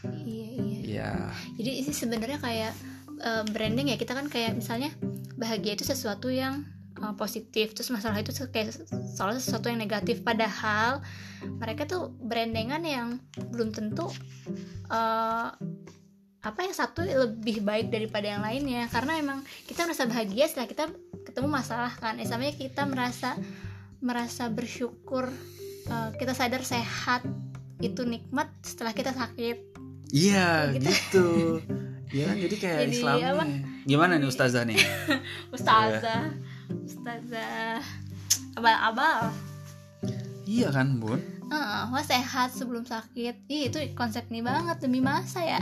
Iya 0.03 0.47
iya. 0.59 0.79
Ya. 0.83 1.13
Jadi 1.55 1.71
ini 1.81 1.91
sebenarnya 1.91 2.37
kayak 2.37 2.73
eh, 3.21 3.43
branding 3.49 3.93
ya 3.93 3.97
kita 3.97 4.13
kan 4.13 4.27
kayak 4.29 4.57
misalnya 4.57 4.93
bahagia 5.37 5.77
itu 5.77 5.85
sesuatu 5.85 6.27
yang 6.33 6.65
eh, 6.97 7.13
positif 7.15 7.77
terus 7.77 7.93
masalah 7.93 8.19
itu 8.19 8.33
kayak 8.49 8.73
soalnya 9.13 9.41
sesuatu 9.41 9.69
yang 9.69 9.79
negatif. 9.79 10.25
Padahal 10.25 11.01
mereka 11.61 11.85
tuh 11.85 12.13
brandingan 12.17 12.81
yang 12.83 13.07
belum 13.53 13.71
tentu 13.71 14.09
eh, 14.89 15.49
apa 16.37 16.59
yang 16.63 16.71
satu 16.71 17.03
lebih 17.03 17.61
baik 17.65 17.93
daripada 17.93 18.27
yang 18.37 18.41
lainnya. 18.41 18.89
Karena 18.89 19.17
emang 19.21 19.45
kita 19.69 19.85
merasa 19.85 20.09
bahagia 20.09 20.49
setelah 20.49 20.67
kita 20.69 20.85
ketemu 21.25 21.47
masalah 21.47 21.93
kan. 21.97 22.17
Samanya 22.25 22.55
kita 22.57 22.85
merasa 22.89 23.37
merasa 24.01 24.49
bersyukur 24.49 25.29
eh, 25.89 26.09
kita 26.17 26.33
sadar 26.33 26.65
sehat 26.65 27.25
itu 27.77 28.01
nikmat 28.05 28.49
setelah 28.65 28.93
kita 28.93 29.13
sakit. 29.13 29.57
Iya 30.07 30.71
Gitu. 30.71 30.87
gitu 30.87 31.27
ya 32.09 32.23
kan 32.27 32.35
jadi 32.39 32.55
kayak 32.55 32.79
Jadi 32.87 32.93
Islam. 32.95 33.17
apa? 33.19 33.43
gimana 33.83 34.13
nih 34.15 34.27
ustazah 34.27 34.63
nih? 34.63 34.79
Ustazah. 35.55 36.31
Ustazah. 36.83 37.79
Abal-abal 38.55 39.31
iya 40.47 40.71
kan 40.71 40.97
bun? 40.97 41.19
Heeh, 41.47 41.81
wah 41.91 42.03
sehat 42.03 42.51
sebelum 42.51 42.83
sakit. 42.83 43.47
Ih, 43.47 43.67
itu 43.67 43.79
konsep 43.95 44.27
nih 44.27 44.43
banget 44.43 44.79
demi 44.79 44.99
masa 44.99 45.43
ya. 45.43 45.59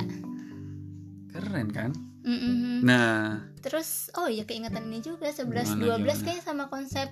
Keren 1.29 1.69
kan? 1.69 1.91
Mm-mm. 2.25 2.81
nah. 2.81 3.38
Terus 3.62 4.10
oh 4.17 4.25
iya 4.25 4.45
keingetan 4.45 4.89
ini 4.89 4.97
juga 4.97 5.29
11 5.29 5.45
Gimana, 5.77 6.01
12 6.01 6.01
gimana? 6.01 6.21
kayaknya 6.25 6.41
sama 6.41 6.63
konsep 6.69 7.10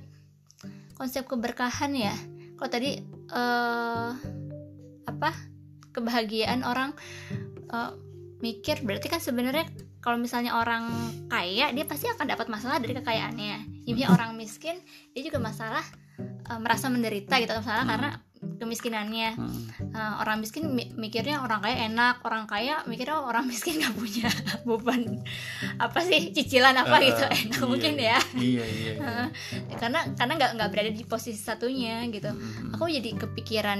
konsep 0.93 1.25
keberkahan 1.25 1.93
ya. 1.93 2.13
Kalau 2.57 2.69
tadi 2.69 2.97
eh 3.29 4.09
apa? 5.03 5.31
kebahagiaan 5.93 6.65
orang 6.65 6.97
eh, 7.69 7.91
mikir 8.43 8.83
berarti 8.83 9.07
kan 9.07 9.17
sebenarnya 9.17 9.63
kalau 9.97 10.19
misalnya 10.19 10.51
orang 10.53 10.91
kaya 11.25 11.71
dia 11.71 11.87
pasti 11.87 12.05
akan 12.05 12.27
dapat 12.27 12.45
masalah 12.45 12.77
dari 12.77 12.91
kekayaannya. 12.93 13.87
Jadi 13.87 14.01
orang 14.05 14.35
miskin 14.35 14.75
dia 15.09 15.23
juga 15.23 15.39
masalah 15.39 15.83
eh, 16.19 16.59
merasa 16.59 16.91
menderita 16.91 17.39
gitu 17.39 17.55
masalah 17.55 17.81
Hmm. 17.81 17.89
karena 17.89 18.09
kemiskinannya. 18.53 19.29
Hmm. 19.33 19.63
Eh, 19.87 20.13
orang 20.19 20.37
miskin 20.37 20.67
mi- 20.67 20.91
mikirnya 20.93 21.39
orang 21.39 21.63
kaya 21.63 21.87
enak, 21.87 22.19
orang 22.21 22.43
kaya 22.43 22.83
mikirnya 22.83 23.15
orang 23.17 23.47
miskin 23.51 23.79
nggak 23.79 23.95
punya 23.95 24.27
beban 24.61 25.23
apa 25.79 26.03
sih 26.03 26.29
cicilan 26.29 26.75
apa 26.75 26.99
Eh, 26.99 27.07
gitu 27.07 27.23
enak 27.23 27.55
iya, 27.55 27.63
mungkin 27.63 27.93
ya. 27.95 28.19
iya 28.35 28.63
iya, 28.67 28.91
iya. 28.91 29.25
Eh, 29.71 29.77
karena 29.79 30.03
karena 30.13 30.33
nggak 30.35 30.51
nggak 30.59 30.69
berada 30.69 30.91
di 30.91 31.03
posisi 31.03 31.39
satunya 31.39 32.03
gitu. 32.11 32.27
Mm-mm. 32.27 32.75
Aku 32.75 32.91
jadi 32.91 33.15
kepikiran 33.15 33.79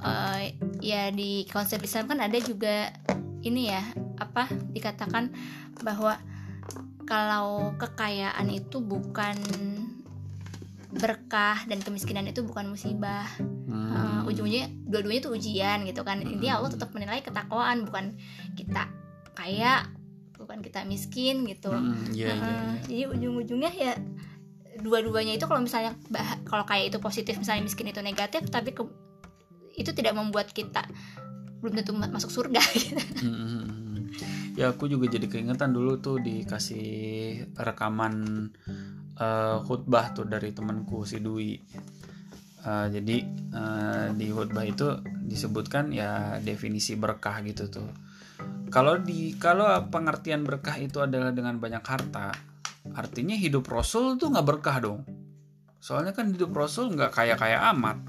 eh, 0.00 0.42
ya 0.78 1.10
di 1.10 1.42
konsep 1.50 1.82
Islam 1.82 2.06
kan 2.06 2.22
ada 2.22 2.38
juga 2.38 2.94
ini 3.40 3.70
ya 3.70 3.82
apa 4.16 4.50
dikatakan 4.74 5.30
bahwa 5.80 6.18
kalau 7.04 7.72
kekayaan 7.78 8.50
itu 8.50 8.82
bukan 8.82 9.36
berkah 10.88 11.68
dan 11.68 11.84
kemiskinan 11.84 12.24
itu 12.24 12.40
bukan 12.40 12.72
musibah. 12.72 13.28
Hmm. 13.68 13.92
Uh, 13.92 14.20
ujung-ujungnya 14.28 14.72
dua-duanya 14.88 15.20
itu 15.20 15.30
ujian 15.30 15.78
gitu 15.84 16.00
kan 16.00 16.24
intinya 16.24 16.60
Allah 16.60 16.72
tetap 16.72 16.88
menilai 16.96 17.20
ketakwaan 17.20 17.84
bukan 17.84 18.16
kita 18.56 18.88
kaya 19.36 19.84
bukan 20.40 20.64
kita 20.64 20.88
miskin 20.88 21.44
gitu 21.44 21.68
Mm-mm, 21.68 22.16
iya, 22.16 22.32
iya, 22.32 22.32
Uh, 22.32 22.40
iya. 22.40 22.80
jadi 22.88 23.02
ujung-ujungnya 23.12 23.70
ya 23.76 23.92
dua-duanya 24.80 25.36
itu 25.36 25.44
kalau 25.44 25.60
misalnya 25.60 25.92
bah- 26.08 26.40
kalau 26.48 26.64
kaya 26.64 26.88
itu 26.88 26.96
positif 26.96 27.36
misalnya 27.36 27.68
miskin 27.68 27.92
itu 27.92 28.00
negatif 28.00 28.48
tapi 28.48 28.72
ke- 28.72 28.88
itu 29.76 29.92
tidak 29.92 30.16
membuat 30.16 30.48
kita 30.50 30.88
belum 31.58 31.72
tentu 31.74 31.92
ma- 31.94 32.10
masuk 32.10 32.30
surga 32.30 32.62
gitu. 32.74 32.94
Mm-mm. 33.26 34.10
Ya 34.54 34.74
aku 34.74 34.90
juga 34.90 35.06
jadi 35.06 35.26
keingetan 35.30 35.70
dulu 35.70 35.98
tuh 36.02 36.18
dikasih 36.18 36.86
rekaman 37.54 38.14
eh, 39.18 39.56
khutbah 39.62 40.14
tuh 40.14 40.26
dari 40.26 40.50
temanku 40.54 41.02
si 41.06 41.18
Dwi. 41.22 41.58
Eh, 42.66 42.86
jadi 42.90 43.16
eh, 43.54 44.06
di 44.14 44.26
khutbah 44.30 44.66
itu 44.66 44.98
disebutkan 45.02 45.94
ya 45.94 46.42
definisi 46.42 46.94
berkah 46.98 47.38
gitu 47.46 47.70
tuh. 47.70 47.90
Kalau 48.68 49.00
di 49.00 49.32
kalau 49.40 49.66
pengertian 49.88 50.44
berkah 50.44 50.76
itu 50.76 51.00
adalah 51.00 51.32
dengan 51.32 51.56
banyak 51.56 51.80
harta, 51.80 52.34
artinya 52.92 53.32
hidup 53.32 53.64
Rasul 53.64 54.20
tuh 54.20 54.28
nggak 54.28 54.46
berkah 54.46 54.76
dong. 54.82 55.00
Soalnya 55.80 56.12
kan 56.12 56.34
hidup 56.34 56.52
Rasul 56.52 56.92
nggak 56.92 57.14
kaya 57.14 57.34
kaya 57.38 57.70
amat, 57.72 58.02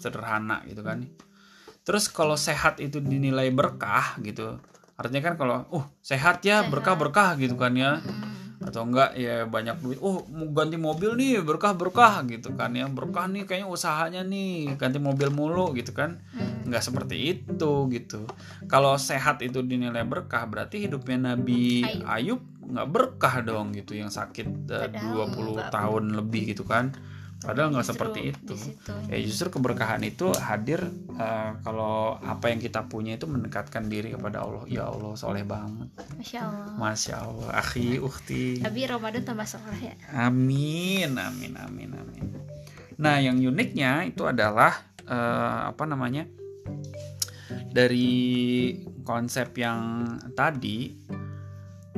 sederhana 0.00 0.64
gitu 0.64 0.80
kan. 0.80 1.04
Terus 1.90 2.06
kalau 2.06 2.38
sehat 2.38 2.78
itu 2.78 3.02
dinilai 3.02 3.50
berkah 3.50 4.14
gitu, 4.20 4.62
artinya 4.94 5.22
kan 5.24 5.34
kalau 5.34 5.56
uh 5.68 5.86
sehat 5.98 6.38
ya 6.40 6.62
Sehat. 6.62 6.70
berkah 6.70 6.94
berkah 6.94 7.34
gitu 7.34 7.58
kan 7.58 7.74
ya 7.74 7.98
atau 8.60 8.84
enggak 8.84 9.16
ya 9.16 9.48
banyak 9.48 9.80
duit 9.80 9.96
oh 9.98 10.20
mau 10.28 10.44
ganti 10.52 10.76
mobil 10.76 11.16
nih 11.16 11.40
berkah 11.40 11.72
berkah 11.72 12.20
gitu 12.28 12.52
kan 12.52 12.68
ya 12.70 12.84
berkah 12.86 13.24
nih 13.24 13.42
kayaknya 13.42 13.64
usahanya 13.66 14.20
nih 14.22 14.76
ganti 14.76 15.00
mobil 15.00 15.32
mulu 15.32 15.72
gitu 15.72 15.90
kan 15.90 16.20
Hmm. 16.30 16.68
nggak 16.68 16.84
seperti 16.84 17.16
itu 17.32 17.72
gitu 17.88 18.28
kalau 18.68 18.94
sehat 18.94 19.40
itu 19.40 19.64
dinilai 19.64 20.04
berkah 20.04 20.44
berarti 20.44 20.84
hidupnya 20.84 21.32
Nabi 21.32 21.80
Ayub. 21.82 22.04
Ayub 22.06 22.40
nggak 22.70 22.88
berkah 22.92 23.34
dong 23.40 23.72
gitu 23.72 23.96
yang 23.96 24.12
sakit 24.12 24.46
eh, 24.68 24.92
Padahal 24.92 25.32
20 25.32 25.56
nggak. 25.56 25.70
tahun 25.72 26.04
lebih 26.14 26.42
gitu 26.52 26.62
kan 26.62 26.92
padahal 27.40 27.72
nggak 27.72 27.88
seperti 27.88 28.20
itu. 28.36 28.54
ya 29.08 29.18
justru 29.24 29.48
keberkahan 29.48 30.04
itu 30.04 30.28
hadir 30.36 30.84
eh, 31.16 31.50
kalau 31.64 32.20
apa 32.20 32.52
yang 32.52 32.60
kita 32.60 32.84
punya 32.86 33.16
itu 33.16 33.24
mendekatkan 33.24 33.88
diri 33.88 34.12
kepada 34.12 34.44
Allah. 34.44 34.64
Ya 34.68 34.88
Allah 34.88 35.12
soleh 35.16 35.44
banget. 35.44 35.88
Masya 36.16 36.40
Allah. 36.44 36.72
Masya 36.76 37.14
Allah. 37.20 37.48
Akhi 37.56 37.96
ukti 37.96 38.60
tapi 38.60 38.86
Ramadan 38.86 39.22
tambah 39.24 39.46
soleh 39.48 39.80
ya? 39.80 39.94
Amin, 40.14 41.16
amin, 41.16 41.52
amin, 41.56 41.90
amin. 41.96 42.24
Nah, 43.00 43.16
yang 43.16 43.40
uniknya 43.40 44.04
itu 44.04 44.28
adalah 44.28 44.76
eh, 45.08 45.60
apa 45.72 45.84
namanya? 45.88 46.28
Dari 47.70 48.70
konsep 49.02 49.56
yang 49.56 50.14
tadi, 50.36 50.92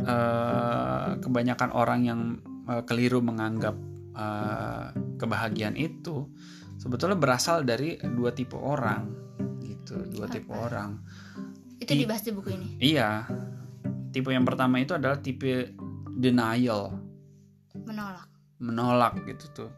eh, 0.00 1.08
kebanyakan 1.18 1.70
orang 1.74 2.00
yang 2.06 2.20
eh, 2.70 2.82
keliru 2.86 3.18
menganggap 3.20 3.74
eh, 4.14 4.86
kebahagiaan 5.22 5.78
itu 5.78 6.26
sebetulnya 6.76 7.14
berasal 7.14 7.62
dari 7.62 7.94
dua 8.02 8.34
tipe 8.34 8.58
orang, 8.58 9.06
gitu, 9.62 10.02
dua 10.10 10.26
tipe 10.26 10.50
Apa? 10.50 10.66
orang. 10.66 10.90
itu 11.78 11.94
Di- 11.94 12.02
dibahas 12.02 12.22
di 12.22 12.30
buku 12.30 12.48
ini 12.50 12.68
Iya, 12.78 13.26
tipe 14.10 14.30
yang 14.30 14.42
pertama 14.42 14.78
itu 14.78 14.94
adalah 14.94 15.18
tipe 15.18 15.70
denial, 16.12 16.98
menolak 17.86 18.26
menolak 18.58 19.18
gitu 19.26 19.46
tuh. 19.50 19.70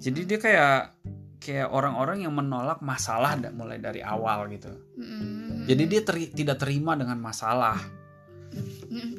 Jadi 0.00 0.24
dia 0.24 0.38
kayak 0.40 0.76
kayak 1.36 1.68
orang-orang 1.68 2.24
yang 2.24 2.32
menolak 2.32 2.80
masalah 2.80 3.36
mulai 3.52 3.76
dari 3.76 4.00
awal 4.00 4.48
gitu. 4.48 4.72
Mm-mm. 4.96 5.68
Jadi 5.68 5.82
dia 5.84 6.00
teri- 6.00 6.32
tidak 6.32 6.56
terima 6.56 6.96
dengan 6.96 7.20
masalah. 7.20 7.76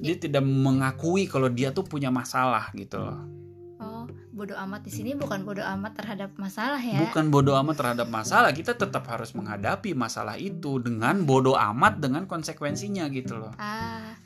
Dia 0.01 0.17
tidak 0.17 0.41
mengakui 0.41 1.29
kalau 1.29 1.49
dia 1.49 1.69
tuh 1.69 1.85
punya 1.85 2.09
masalah 2.09 2.73
gitu 2.73 2.97
loh. 2.97 3.21
Oh 4.33 4.37
bodoh 4.41 4.57
amat 4.57 4.81
di 4.81 4.91
sini 4.91 5.13
bukan 5.13 5.45
bodoh 5.45 5.61
amat 5.61 5.93
terhadap 5.93 6.33
masalah 6.41 6.81
ya. 6.81 6.97
Bukan 7.05 7.29
bodoh 7.29 7.53
amat 7.61 7.75
terhadap 7.77 8.09
masalah, 8.09 8.49
kita 8.49 8.73
tetap 8.73 9.05
harus 9.05 9.37
menghadapi 9.37 9.93
masalah 9.93 10.41
itu 10.41 10.81
dengan 10.81 11.21
bodoh 11.21 11.53
amat 11.53 12.01
dengan 12.01 12.25
konsekuensinya 12.25 13.05
gitu 13.13 13.37
loh. 13.37 13.53
ah. 13.61 14.17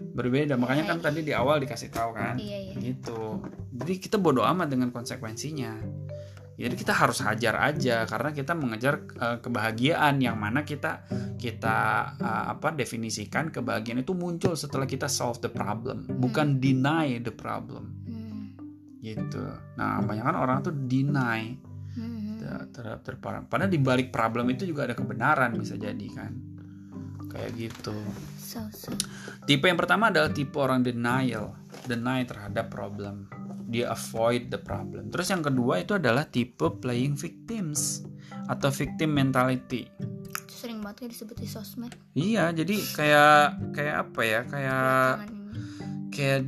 Berbeda, 0.00 0.56
makanya 0.56 0.96
kan 0.96 1.00
tadi 1.00 1.20
di 1.24 1.32
awal 1.32 1.60
dikasih 1.60 1.92
tahu 1.92 2.16
kan. 2.16 2.36
iya 2.36 2.72
iya. 2.72 2.74
Gitu. 2.76 3.40
Jadi 3.72 3.94
kita 4.00 4.16
bodoh 4.16 4.44
amat 4.44 4.68
dengan 4.72 4.92
konsekuensinya. 4.92 5.76
Jadi 6.60 6.76
kita 6.76 6.92
harus 6.92 7.24
hajar 7.24 7.56
aja 7.56 8.04
karena 8.04 8.36
kita 8.36 8.52
mengejar 8.52 9.00
eh, 9.16 9.40
kebahagiaan 9.40 10.20
yang 10.20 10.36
mana 10.36 10.60
kita 10.68 11.08
kita 11.40 11.76
eh, 12.20 12.44
apa 12.52 12.76
definisikan 12.76 13.48
kebahagiaan 13.48 14.04
itu 14.04 14.12
muncul 14.12 14.52
setelah 14.52 14.84
kita 14.84 15.08
solve 15.08 15.40
the 15.40 15.48
problem 15.48 16.04
bukan 16.20 16.60
deny 16.60 17.16
the 17.24 17.32
problem. 17.32 17.96
Hmm. 17.96 17.99
Gitu 19.00 19.42
nah 19.74 19.98
banyak 19.98 20.22
kan 20.22 20.36
orang 20.36 20.58
tuh 20.60 20.72
deny 20.72 21.56
Hmm. 21.90 22.38
ter- 22.38 22.70
terhadap 22.70 23.02
terparah 23.02 23.42
padahal 23.42 23.66
di 23.66 23.82
balik 23.82 24.14
problem 24.14 24.46
itu 24.46 24.62
juga 24.62 24.86
ada 24.86 24.94
kebenaran 24.94 25.58
bisa 25.58 25.74
jadi 25.74 26.06
kan 26.14 26.30
kayak 27.26 27.50
gitu 27.58 27.90
so 28.38 28.62
so 28.70 28.94
Tipe 29.42 29.66
yang 29.66 29.74
pertama 29.74 30.06
adalah 30.06 30.30
tipe 30.30 30.54
orang 30.54 30.82
denial, 30.82 31.58
deny 31.82 32.22
terhadap 32.22 32.70
problem. 32.70 33.26
Dia 33.66 33.90
avoid 33.90 34.46
the 34.46 34.58
problem. 34.58 35.10
Terus 35.10 35.26
yang 35.26 35.42
kedua 35.42 35.78
itu 35.78 35.94
adalah 35.94 36.22
tipe 36.22 36.62
playing 36.78 37.14
victims 37.14 38.06
atau 38.46 38.70
victim 38.70 39.10
mentality. 39.10 39.90
itu 39.90 40.54
sering 40.54 40.78
banget 40.78 41.06
ya 41.06 41.08
disebut 41.08 41.36
di 41.36 41.48
sosmed 41.48 41.92
Iya, 42.12 42.52
jadi 42.52 42.76
kayak 42.94 43.42
kayak 43.74 43.94
apa 43.96 44.20
ya? 44.22 44.40
Kayak 44.44 45.10
kayak 46.10 46.40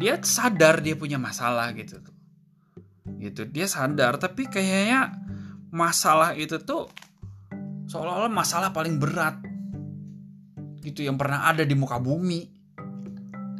dia 0.00 0.16
sadar 0.18 0.80
dia 0.80 0.96
punya 0.96 1.20
masalah 1.20 1.70
gitu 1.72 2.00
tuh. 2.00 2.16
Gitu, 3.20 3.44
dia 3.46 3.68
sadar 3.68 4.16
tapi 4.16 4.48
kayaknya 4.48 5.12
masalah 5.68 6.32
itu 6.32 6.56
tuh 6.58 6.88
seolah-olah 7.86 8.32
masalah 8.32 8.72
paling 8.72 8.96
berat. 8.96 9.36
Gitu 10.80 11.04
yang 11.04 11.14
pernah 11.14 11.44
ada 11.44 11.60
di 11.60 11.76
muka 11.76 12.00
bumi 12.00 12.48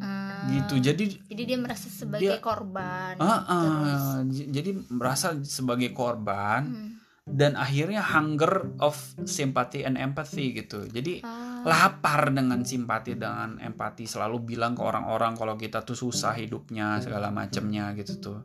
Ah, 0.01 0.49
gitu. 0.49 0.81
Jadi 0.81 1.21
jadi 1.23 1.43
dia 1.45 1.57
merasa 1.57 1.85
sebagai 1.87 2.25
Dia- 2.27 2.41
korban 2.41 3.13
terus 3.13 3.45
ah, 3.45 4.19
j- 4.25 4.49
jadi 4.49 4.69
merasa 4.89 5.37
sebagai 5.45 5.93
korban 5.93 6.61
Hmm. 6.65 6.89
dan 7.23 7.53
akhirnya 7.53 8.01
hunger 8.01 8.73
of 8.81 8.97
sympathy 9.23 9.85
and 9.85 9.93
empathy 9.95 10.57
gitu. 10.57 10.89
Jadi 10.89 11.21
Ah, 11.21 11.30
lapar 11.61 12.33
dengan 12.33 12.65
simpati 12.65 13.13
dengan 13.13 13.61
empati 13.61 14.09
selalu 14.09 14.55
bilang 14.55 14.73
ke 14.73 14.81
orang-orang 14.81 15.37
kalau 15.37 15.55
kita 15.57 15.85
tuh 15.85 15.97
susah 15.97 16.33
hidupnya 16.37 16.97
segala 17.01 17.29
macamnya 17.29 17.93
gitu 17.97 18.17
tuh. 18.17 18.39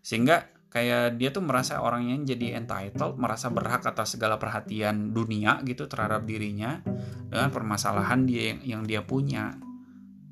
Sehingga 0.00 0.48
kayak 0.70 1.18
dia 1.18 1.34
tuh 1.34 1.42
merasa 1.42 1.82
orangnya 1.82 2.34
jadi 2.34 2.60
entitled, 2.62 3.18
merasa 3.18 3.50
berhak 3.50 3.82
atas 3.82 4.14
segala 4.14 4.38
perhatian 4.38 5.10
dunia 5.10 5.58
gitu 5.66 5.90
terhadap 5.90 6.24
dirinya 6.24 6.78
dengan 7.26 7.50
permasalahan 7.50 8.24
dia 8.24 8.54
yang, 8.54 8.60
yang 8.62 8.82
dia 8.86 9.00
punya. 9.02 9.56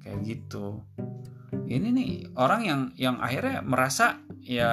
Kayak 0.04 0.18
gitu. 0.24 0.84
Ini 1.68 1.88
nih 1.92 2.10
orang 2.36 2.60
yang 2.64 2.80
yang 2.96 3.16
akhirnya 3.20 3.60
merasa 3.60 4.20
ya 4.40 4.72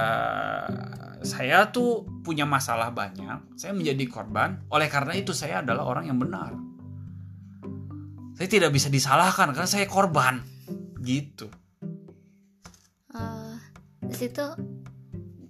saya 1.25 1.73
tuh 1.73 2.07
punya 2.23 2.45
masalah 2.45 2.93
banyak, 2.93 3.57
saya 3.57 3.73
menjadi 3.73 4.05
korban. 4.07 4.63
Oleh 4.69 4.87
karena 4.87 5.17
itu 5.17 5.33
saya 5.33 5.65
adalah 5.65 5.83
orang 5.87 6.07
yang 6.07 6.19
benar. 6.21 6.74
Saya 8.35 8.47
tidak 8.47 8.71
bisa 8.71 8.87
disalahkan 8.87 9.51
karena 9.51 9.65
saya 9.65 9.87
korban. 9.87 10.43
Gitu. 10.99 11.47
ah, 13.11 13.55
di 14.01 14.11
situ 14.11 14.43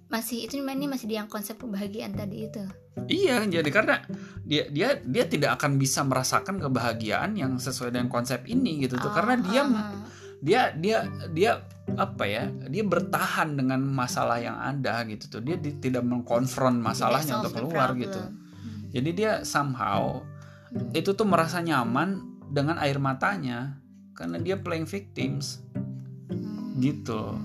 masih 0.06 0.46
itu 0.46 0.54
ini 0.56 0.86
masih 0.86 1.08
di 1.08 1.16
yang 1.16 1.26
konsep 1.26 1.56
kebahagiaan 1.56 2.14
tadi 2.14 2.46
itu 2.46 2.62
Iya, 3.06 3.44
jadi 3.44 3.68
karena 3.68 4.00
dia 4.42 4.66
dia 4.68 4.96
dia 4.98 5.24
tidak 5.24 5.60
akan 5.60 5.76
bisa 5.76 6.00
merasakan 6.00 6.56
kebahagiaan 6.58 7.36
yang 7.36 7.54
sesuai 7.56 7.92
dengan 7.92 8.08
konsep 8.08 8.42
ini 8.46 8.80
gitu 8.80 8.96
tuh. 8.96 9.12
Karena 9.12 9.36
dia 9.36 9.62
Ah, 9.62 9.92
dia 10.40 10.62
dia 10.72 10.98
dia 11.28 11.60
apa 11.92 12.24
ya? 12.24 12.48
Dia 12.66 12.82
bertahan 12.82 13.52
dengan 13.52 13.84
masalah 13.84 14.40
yang 14.40 14.56
ada 14.56 15.04
gitu 15.04 15.28
tuh. 15.28 15.40
Dia 15.40 15.54
di- 15.54 15.76
tidak 15.76 16.02
mengkonfront 16.02 16.80
masalahnya 16.80 17.36
tidak 17.36 17.42
untuk 17.44 17.52
keluar 17.62 17.92
problem. 17.92 18.02
gitu. 18.02 18.20
Hmm. 18.20 18.34
Jadi 18.90 19.10
dia 19.12 19.32
somehow 19.44 20.24
Hmm. 20.66 20.90
itu 20.90 21.12
tuh 21.12 21.28
merasa 21.28 21.60
nyaman 21.60 22.25
dengan 22.48 22.78
air 22.78 22.96
matanya 22.98 23.78
karena 24.12 24.40
dia 24.40 24.56
playing 24.56 24.88
victims 24.88 25.60
Hmm. 26.26 26.74
gitu. 26.82 27.38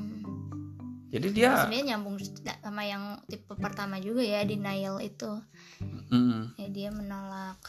Jadi 1.12 1.28
dia 1.36 1.68
sebenarnya 1.68 1.86
nyambung 1.96 2.18
sama 2.64 2.88
yang 2.88 3.20
tipe 3.28 3.52
pertama 3.60 4.00
juga 4.00 4.24
ya 4.24 4.48
denial 4.48 4.98
itu 5.04 5.28
Mm. 6.12 6.56
ya 6.56 6.68
dia 6.72 6.90
menolak 6.92 7.60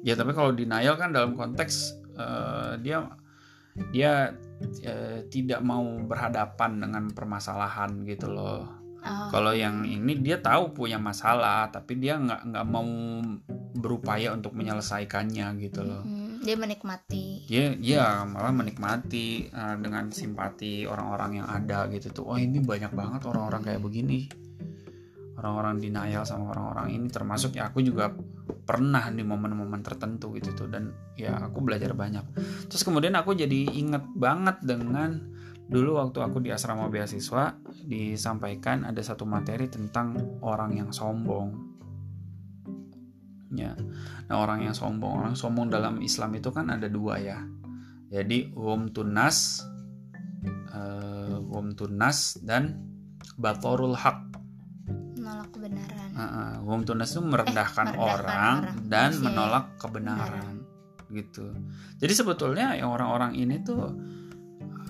Ya 0.00 0.16
tapi 0.16 0.32
kalau 0.32 0.56
denial 0.56 0.96
kan 0.96 1.12
dalam 1.12 1.36
konteks 1.36 1.92
eh, 2.16 2.72
dia 2.80 3.04
dia 3.92 4.32
eh, 4.80 5.24
tidak 5.28 5.60
mau 5.60 5.84
berhadapan 6.04 6.80
dengan 6.80 7.04
permasalahan 7.12 8.04
gitu 8.08 8.28
loh. 8.32 8.64
Oh, 9.00 9.28
Kalau 9.32 9.56
yang 9.56 9.84
ini 9.84 10.20
dia 10.20 10.40
tahu 10.40 10.76
punya 10.76 11.00
masalah 11.00 11.68
tapi 11.72 11.96
dia 11.96 12.20
nggak 12.20 12.52
nggak 12.52 12.66
mau 12.68 12.88
berupaya 13.80 14.32
untuk 14.36 14.52
menyelesaikannya 14.52 15.46
gitu 15.60 15.80
loh. 15.84 16.04
hmm, 16.04 16.19
dia 16.40 16.56
menikmati 16.56 17.44
Dia 17.44 17.76
ya 17.76 18.24
malah 18.24 18.52
menikmati 18.52 19.52
eh, 19.52 19.76
dengan 19.76 20.08
simpati 20.08 20.88
orang-orang 20.88 21.44
yang 21.44 21.48
ada 21.48 21.84
gitu 21.92 22.10
tuh. 22.10 22.24
Oh 22.32 22.38
ini 22.40 22.64
banyak 22.64 22.92
banget 22.96 23.28
orang-orang 23.28 23.60
kayak 23.60 23.82
begini. 23.84 24.26
Orang-orang 25.40 25.80
denial 25.80 26.24
sama 26.28 26.52
orang-orang 26.52 26.92
ini 27.00 27.08
termasuk 27.08 27.56
ya 27.56 27.72
aku 27.72 27.80
juga 27.80 28.12
pernah 28.64 29.08
di 29.08 29.24
momen-momen 29.24 29.80
tertentu 29.80 30.36
gitu 30.36 30.52
tuh 30.52 30.68
dan 30.68 30.92
ya 31.16 31.36
aku 31.40 31.64
belajar 31.64 31.96
banyak. 31.96 32.24
Terus 32.68 32.84
kemudian 32.84 33.16
aku 33.16 33.32
jadi 33.32 33.72
inget 33.72 34.04
banget 34.16 34.60
dengan 34.60 35.16
dulu 35.70 36.02
waktu 36.02 36.18
aku 36.20 36.44
di 36.44 36.52
asrama 36.52 36.90
beasiswa 36.90 37.56
disampaikan 37.86 38.84
ada 38.84 39.00
satu 39.00 39.24
materi 39.24 39.70
tentang 39.70 40.40
orang 40.44 40.76
yang 40.76 40.90
sombong. 40.92 41.69
Ya. 43.50 43.74
Nah, 44.30 44.36
orang 44.38 44.62
yang 44.62 44.74
sombong, 44.74 45.26
orang 45.26 45.34
sombong 45.34 45.74
dalam 45.74 45.98
Islam 45.98 46.38
itu 46.38 46.54
kan 46.54 46.70
ada 46.70 46.86
dua 46.86 47.18
ya. 47.18 47.38
Jadi 48.10 48.50
hum 48.54 48.90
tunas 48.90 49.66
eh, 50.74 51.36
hum 51.38 51.74
tunas 51.74 52.38
dan 52.42 52.78
batorul 53.38 53.94
hak. 53.94 54.30
menolak 55.20 55.52
kebenaran 55.52 56.10
Heeh, 56.16 56.52
hum 56.64 56.80
tunas 56.82 57.12
itu 57.12 57.20
merendahkan, 57.22 57.86
merendahkan 57.92 58.00
orang, 58.00 58.56
orang, 58.64 58.88
dan 58.88 59.10
manusia. 59.14 59.24
menolak 59.28 59.66
kebenaran 59.78 60.54
gitu. 61.10 61.46
Jadi 61.98 62.12
sebetulnya 62.14 62.74
yang 62.78 62.94
orang-orang 62.94 63.36
ini 63.36 63.62
tuh 63.62 63.94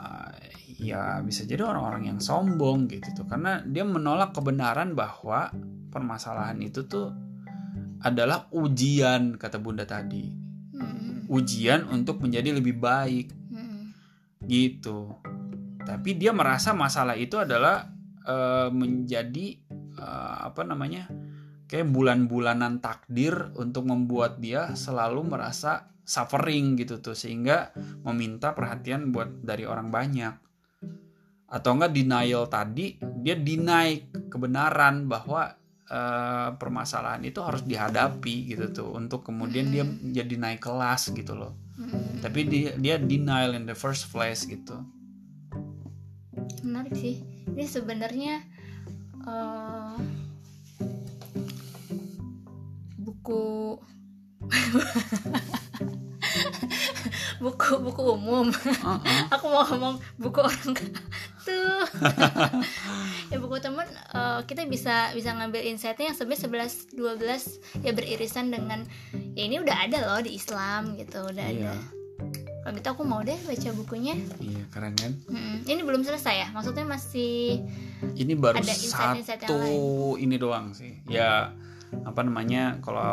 eh, 0.00 0.52
ya 0.80 1.20
bisa 1.20 1.44
jadi 1.44 1.64
orang-orang 1.64 2.14
yang 2.14 2.18
sombong 2.20 2.88
gitu 2.88 3.12
tuh 3.12 3.26
karena 3.28 3.60
dia 3.68 3.84
menolak 3.84 4.32
kebenaran 4.32 4.96
bahwa 4.96 5.52
permasalahan 5.92 6.56
itu 6.64 6.88
tuh 6.88 7.12
adalah 8.00 8.48
ujian 8.52 9.36
kata 9.36 9.60
bunda 9.60 9.84
tadi 9.84 10.28
Mm-mm. 10.74 11.28
ujian 11.28 11.88
untuk 11.92 12.20
menjadi 12.24 12.56
lebih 12.56 12.80
baik 12.80 13.32
Mm-mm. 13.52 13.92
gitu 14.48 15.14
tapi 15.84 16.16
dia 16.16 16.32
merasa 16.32 16.72
masalah 16.72 17.16
itu 17.16 17.36
adalah 17.36 17.88
eh, 18.24 18.68
menjadi 18.72 19.46
eh, 20.00 20.36
apa 20.48 20.64
namanya 20.64 21.08
kayak 21.70 21.86
bulan-bulanan 21.86 22.82
takdir 22.82 23.54
untuk 23.54 23.86
membuat 23.86 24.42
dia 24.42 24.74
selalu 24.74 25.22
merasa 25.22 25.86
suffering 26.02 26.74
gitu 26.74 26.98
tuh 26.98 27.14
sehingga 27.14 27.70
meminta 28.02 28.50
perhatian 28.50 29.14
buat 29.14 29.46
dari 29.46 29.62
orang 29.62 29.94
banyak 29.94 30.34
atau 31.50 31.70
enggak 31.78 31.94
denial 31.94 32.50
tadi 32.50 32.98
dia 33.22 33.38
deny 33.38 34.10
kebenaran 34.26 35.06
bahwa 35.06 35.54
eh, 35.90 36.48
permasalahan 36.54 37.26
itu 37.26 37.42
harus 37.42 37.66
dihadapi 37.66 38.54
gitu 38.54 38.70
tuh. 38.70 38.88
Untuk 38.94 39.26
kemudian 39.26 39.74
dia 39.74 39.82
jadi 40.22 40.38
naik 40.38 40.62
kelas 40.62 41.10
gitu 41.10 41.34
loh. 41.34 41.58
Mm-mm. 41.80 42.20
tapi 42.20 42.44
dia 42.44 42.76
dia 42.76 43.00
denial 43.00 43.56
in 43.56 43.64
the 43.64 43.72
first 43.72 44.12
place 44.12 44.44
gitu. 44.44 44.84
Menarik 46.60 46.92
sih. 46.92 47.24
Ini 47.48 47.64
sebenarnya 47.64 48.44
eh, 49.24 49.96
buku 53.00 53.80
buku 57.44 57.72
buku 57.80 58.02
umum. 58.12 58.52
Uh-uh. 58.52 59.00
aku 59.32 59.44
mau 59.48 59.64
ngomong 59.64 59.96
buku 60.20 60.38
orang 60.44 60.76
tuh 61.42 61.80
ya 63.30 63.36
buku 63.38 63.56
temen 63.58 63.86
eh, 63.86 64.40
kita 64.44 64.66
bisa 64.66 65.10
bisa 65.12 65.30
ngambil 65.32 65.62
insightnya 65.64 66.10
yang 66.10 66.16
sebenarnya 66.16 66.68
11 66.92 66.94
12 66.94 67.86
ya 67.86 67.92
beririsan 67.92 68.50
dengan 68.50 68.84
ya 69.34 69.42
ini 69.44 69.58
udah 69.58 69.76
ada 69.86 69.98
loh 70.02 70.20
di 70.20 70.34
Islam 70.34 70.94
gitu 70.94 71.24
udah 71.24 71.46
Iya. 71.46 71.72
ada. 71.72 71.74
Kalau 72.60 72.76
gitu 72.76 72.88
aku 72.92 73.02
mau 73.08 73.24
deh 73.24 73.40
baca 73.40 73.70
bukunya. 73.72 74.12
Iya 74.36 74.68
keren 74.68 74.92
kan? 74.92 75.16
Mm-mm. 75.32 75.64
ini 75.64 75.80
belum 75.80 76.04
selesai 76.04 76.34
ya? 76.36 76.48
Maksudnya 76.52 76.84
masih 76.84 77.64
ini 78.14 78.36
baru 78.36 78.60
Ada 78.60 78.74
insight-insight 78.76 79.40
yang 79.48 79.48
satu 79.48 80.16
ini 80.20 80.36
doang 80.36 80.76
sih. 80.76 81.00
Ya 81.08 81.56
apa 81.90 82.20
namanya 82.22 82.78
kalau 82.84 83.10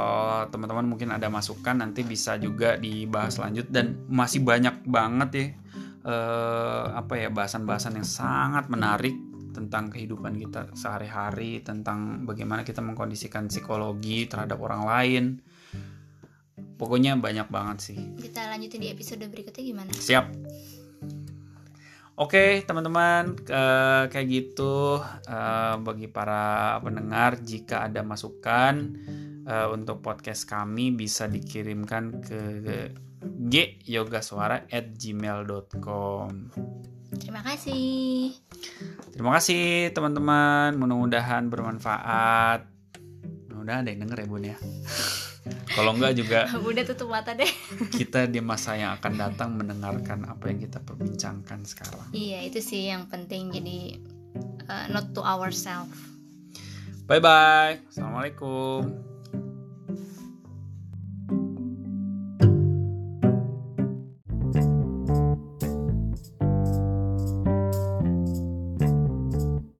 teman-teman 0.52 0.86
mungkin 0.86 1.10
ada 1.10 1.32
masukan 1.32 1.80
nanti 1.80 2.04
bisa 2.04 2.36
juga 2.36 2.76
dibahas 2.76 3.40
lanjut. 3.40 3.72
Dan 3.72 4.04
masih 4.12 4.44
banyak 4.44 4.84
banget 4.84 5.30
ya 5.32 5.46
eh, 6.08 6.86
apa 6.96 7.14
ya 7.20 7.28
bahasan-bahasan 7.28 8.00
yang 8.00 8.08
sangat 8.08 8.72
menarik 8.72 9.14
tentang 9.52 9.90
kehidupan 9.90 10.38
kita 10.38 10.72
sehari-hari 10.78 11.66
tentang 11.66 12.24
bagaimana 12.24 12.62
kita 12.62 12.80
mengkondisikan 12.80 13.50
psikologi 13.52 14.30
terhadap 14.30 14.62
orang 14.62 14.82
lain. 14.86 15.24
Pokoknya 16.78 17.18
banyak 17.18 17.50
banget 17.50 17.78
sih. 17.82 17.98
Kita 18.22 18.54
lanjutin 18.54 18.86
di 18.86 18.90
episode 18.94 19.26
berikutnya 19.26 19.64
gimana? 19.66 19.90
Siap. 19.90 20.26
Oke, 22.18 22.66
teman-teman, 22.66 23.38
eh, 23.46 24.04
kayak 24.10 24.28
gitu 24.30 24.98
eh, 25.26 25.76
bagi 25.78 26.10
para 26.10 26.78
pendengar 26.82 27.38
jika 27.42 27.86
ada 27.86 28.02
masukan 28.02 28.74
eh, 29.46 29.68
untuk 29.70 30.02
podcast 30.02 30.50
kami 30.50 30.94
bisa 30.94 31.30
dikirimkan 31.30 32.22
ke 32.22 32.42
gyogaswara@gmail.com. 33.84 36.32
terima 37.18 37.42
kasih 37.44 38.32
Terima 39.18 39.34
kasih 39.34 39.90
teman-teman, 39.98 40.78
mudah-mudahan 40.78 41.50
bermanfaat. 41.50 42.70
Mudah-mudahan 43.50 43.82
ada 43.82 43.90
yang 43.90 44.06
denger 44.06 44.18
ya 44.22 44.28
Bun 44.30 44.46
ya. 44.46 44.58
Kalau 45.78 45.98
enggak 45.98 46.14
juga 46.18 46.40
udah 46.70 46.84
tutup 46.86 47.10
mata 47.14 47.34
deh 47.34 47.50
kita 48.00 48.28
di 48.28 48.44
masa 48.44 48.76
yang 48.76 48.92
akan 49.00 49.14
datang 49.16 49.56
mendengarkan 49.56 50.28
apa 50.28 50.52
yang 50.52 50.60
kita 50.60 50.84
perbincangkan 50.84 51.64
sekarang. 51.64 52.04
iya 52.12 52.44
itu 52.44 52.60
sih 52.60 52.92
yang 52.92 53.08
penting 53.08 53.56
jadi 53.56 53.96
uh, 54.68 54.86
not 54.92 55.16
to 55.16 55.24
ourselves 55.24 55.96
Bye 57.08 57.24
bye. 57.24 57.80
Assalamualaikum. 57.88 59.16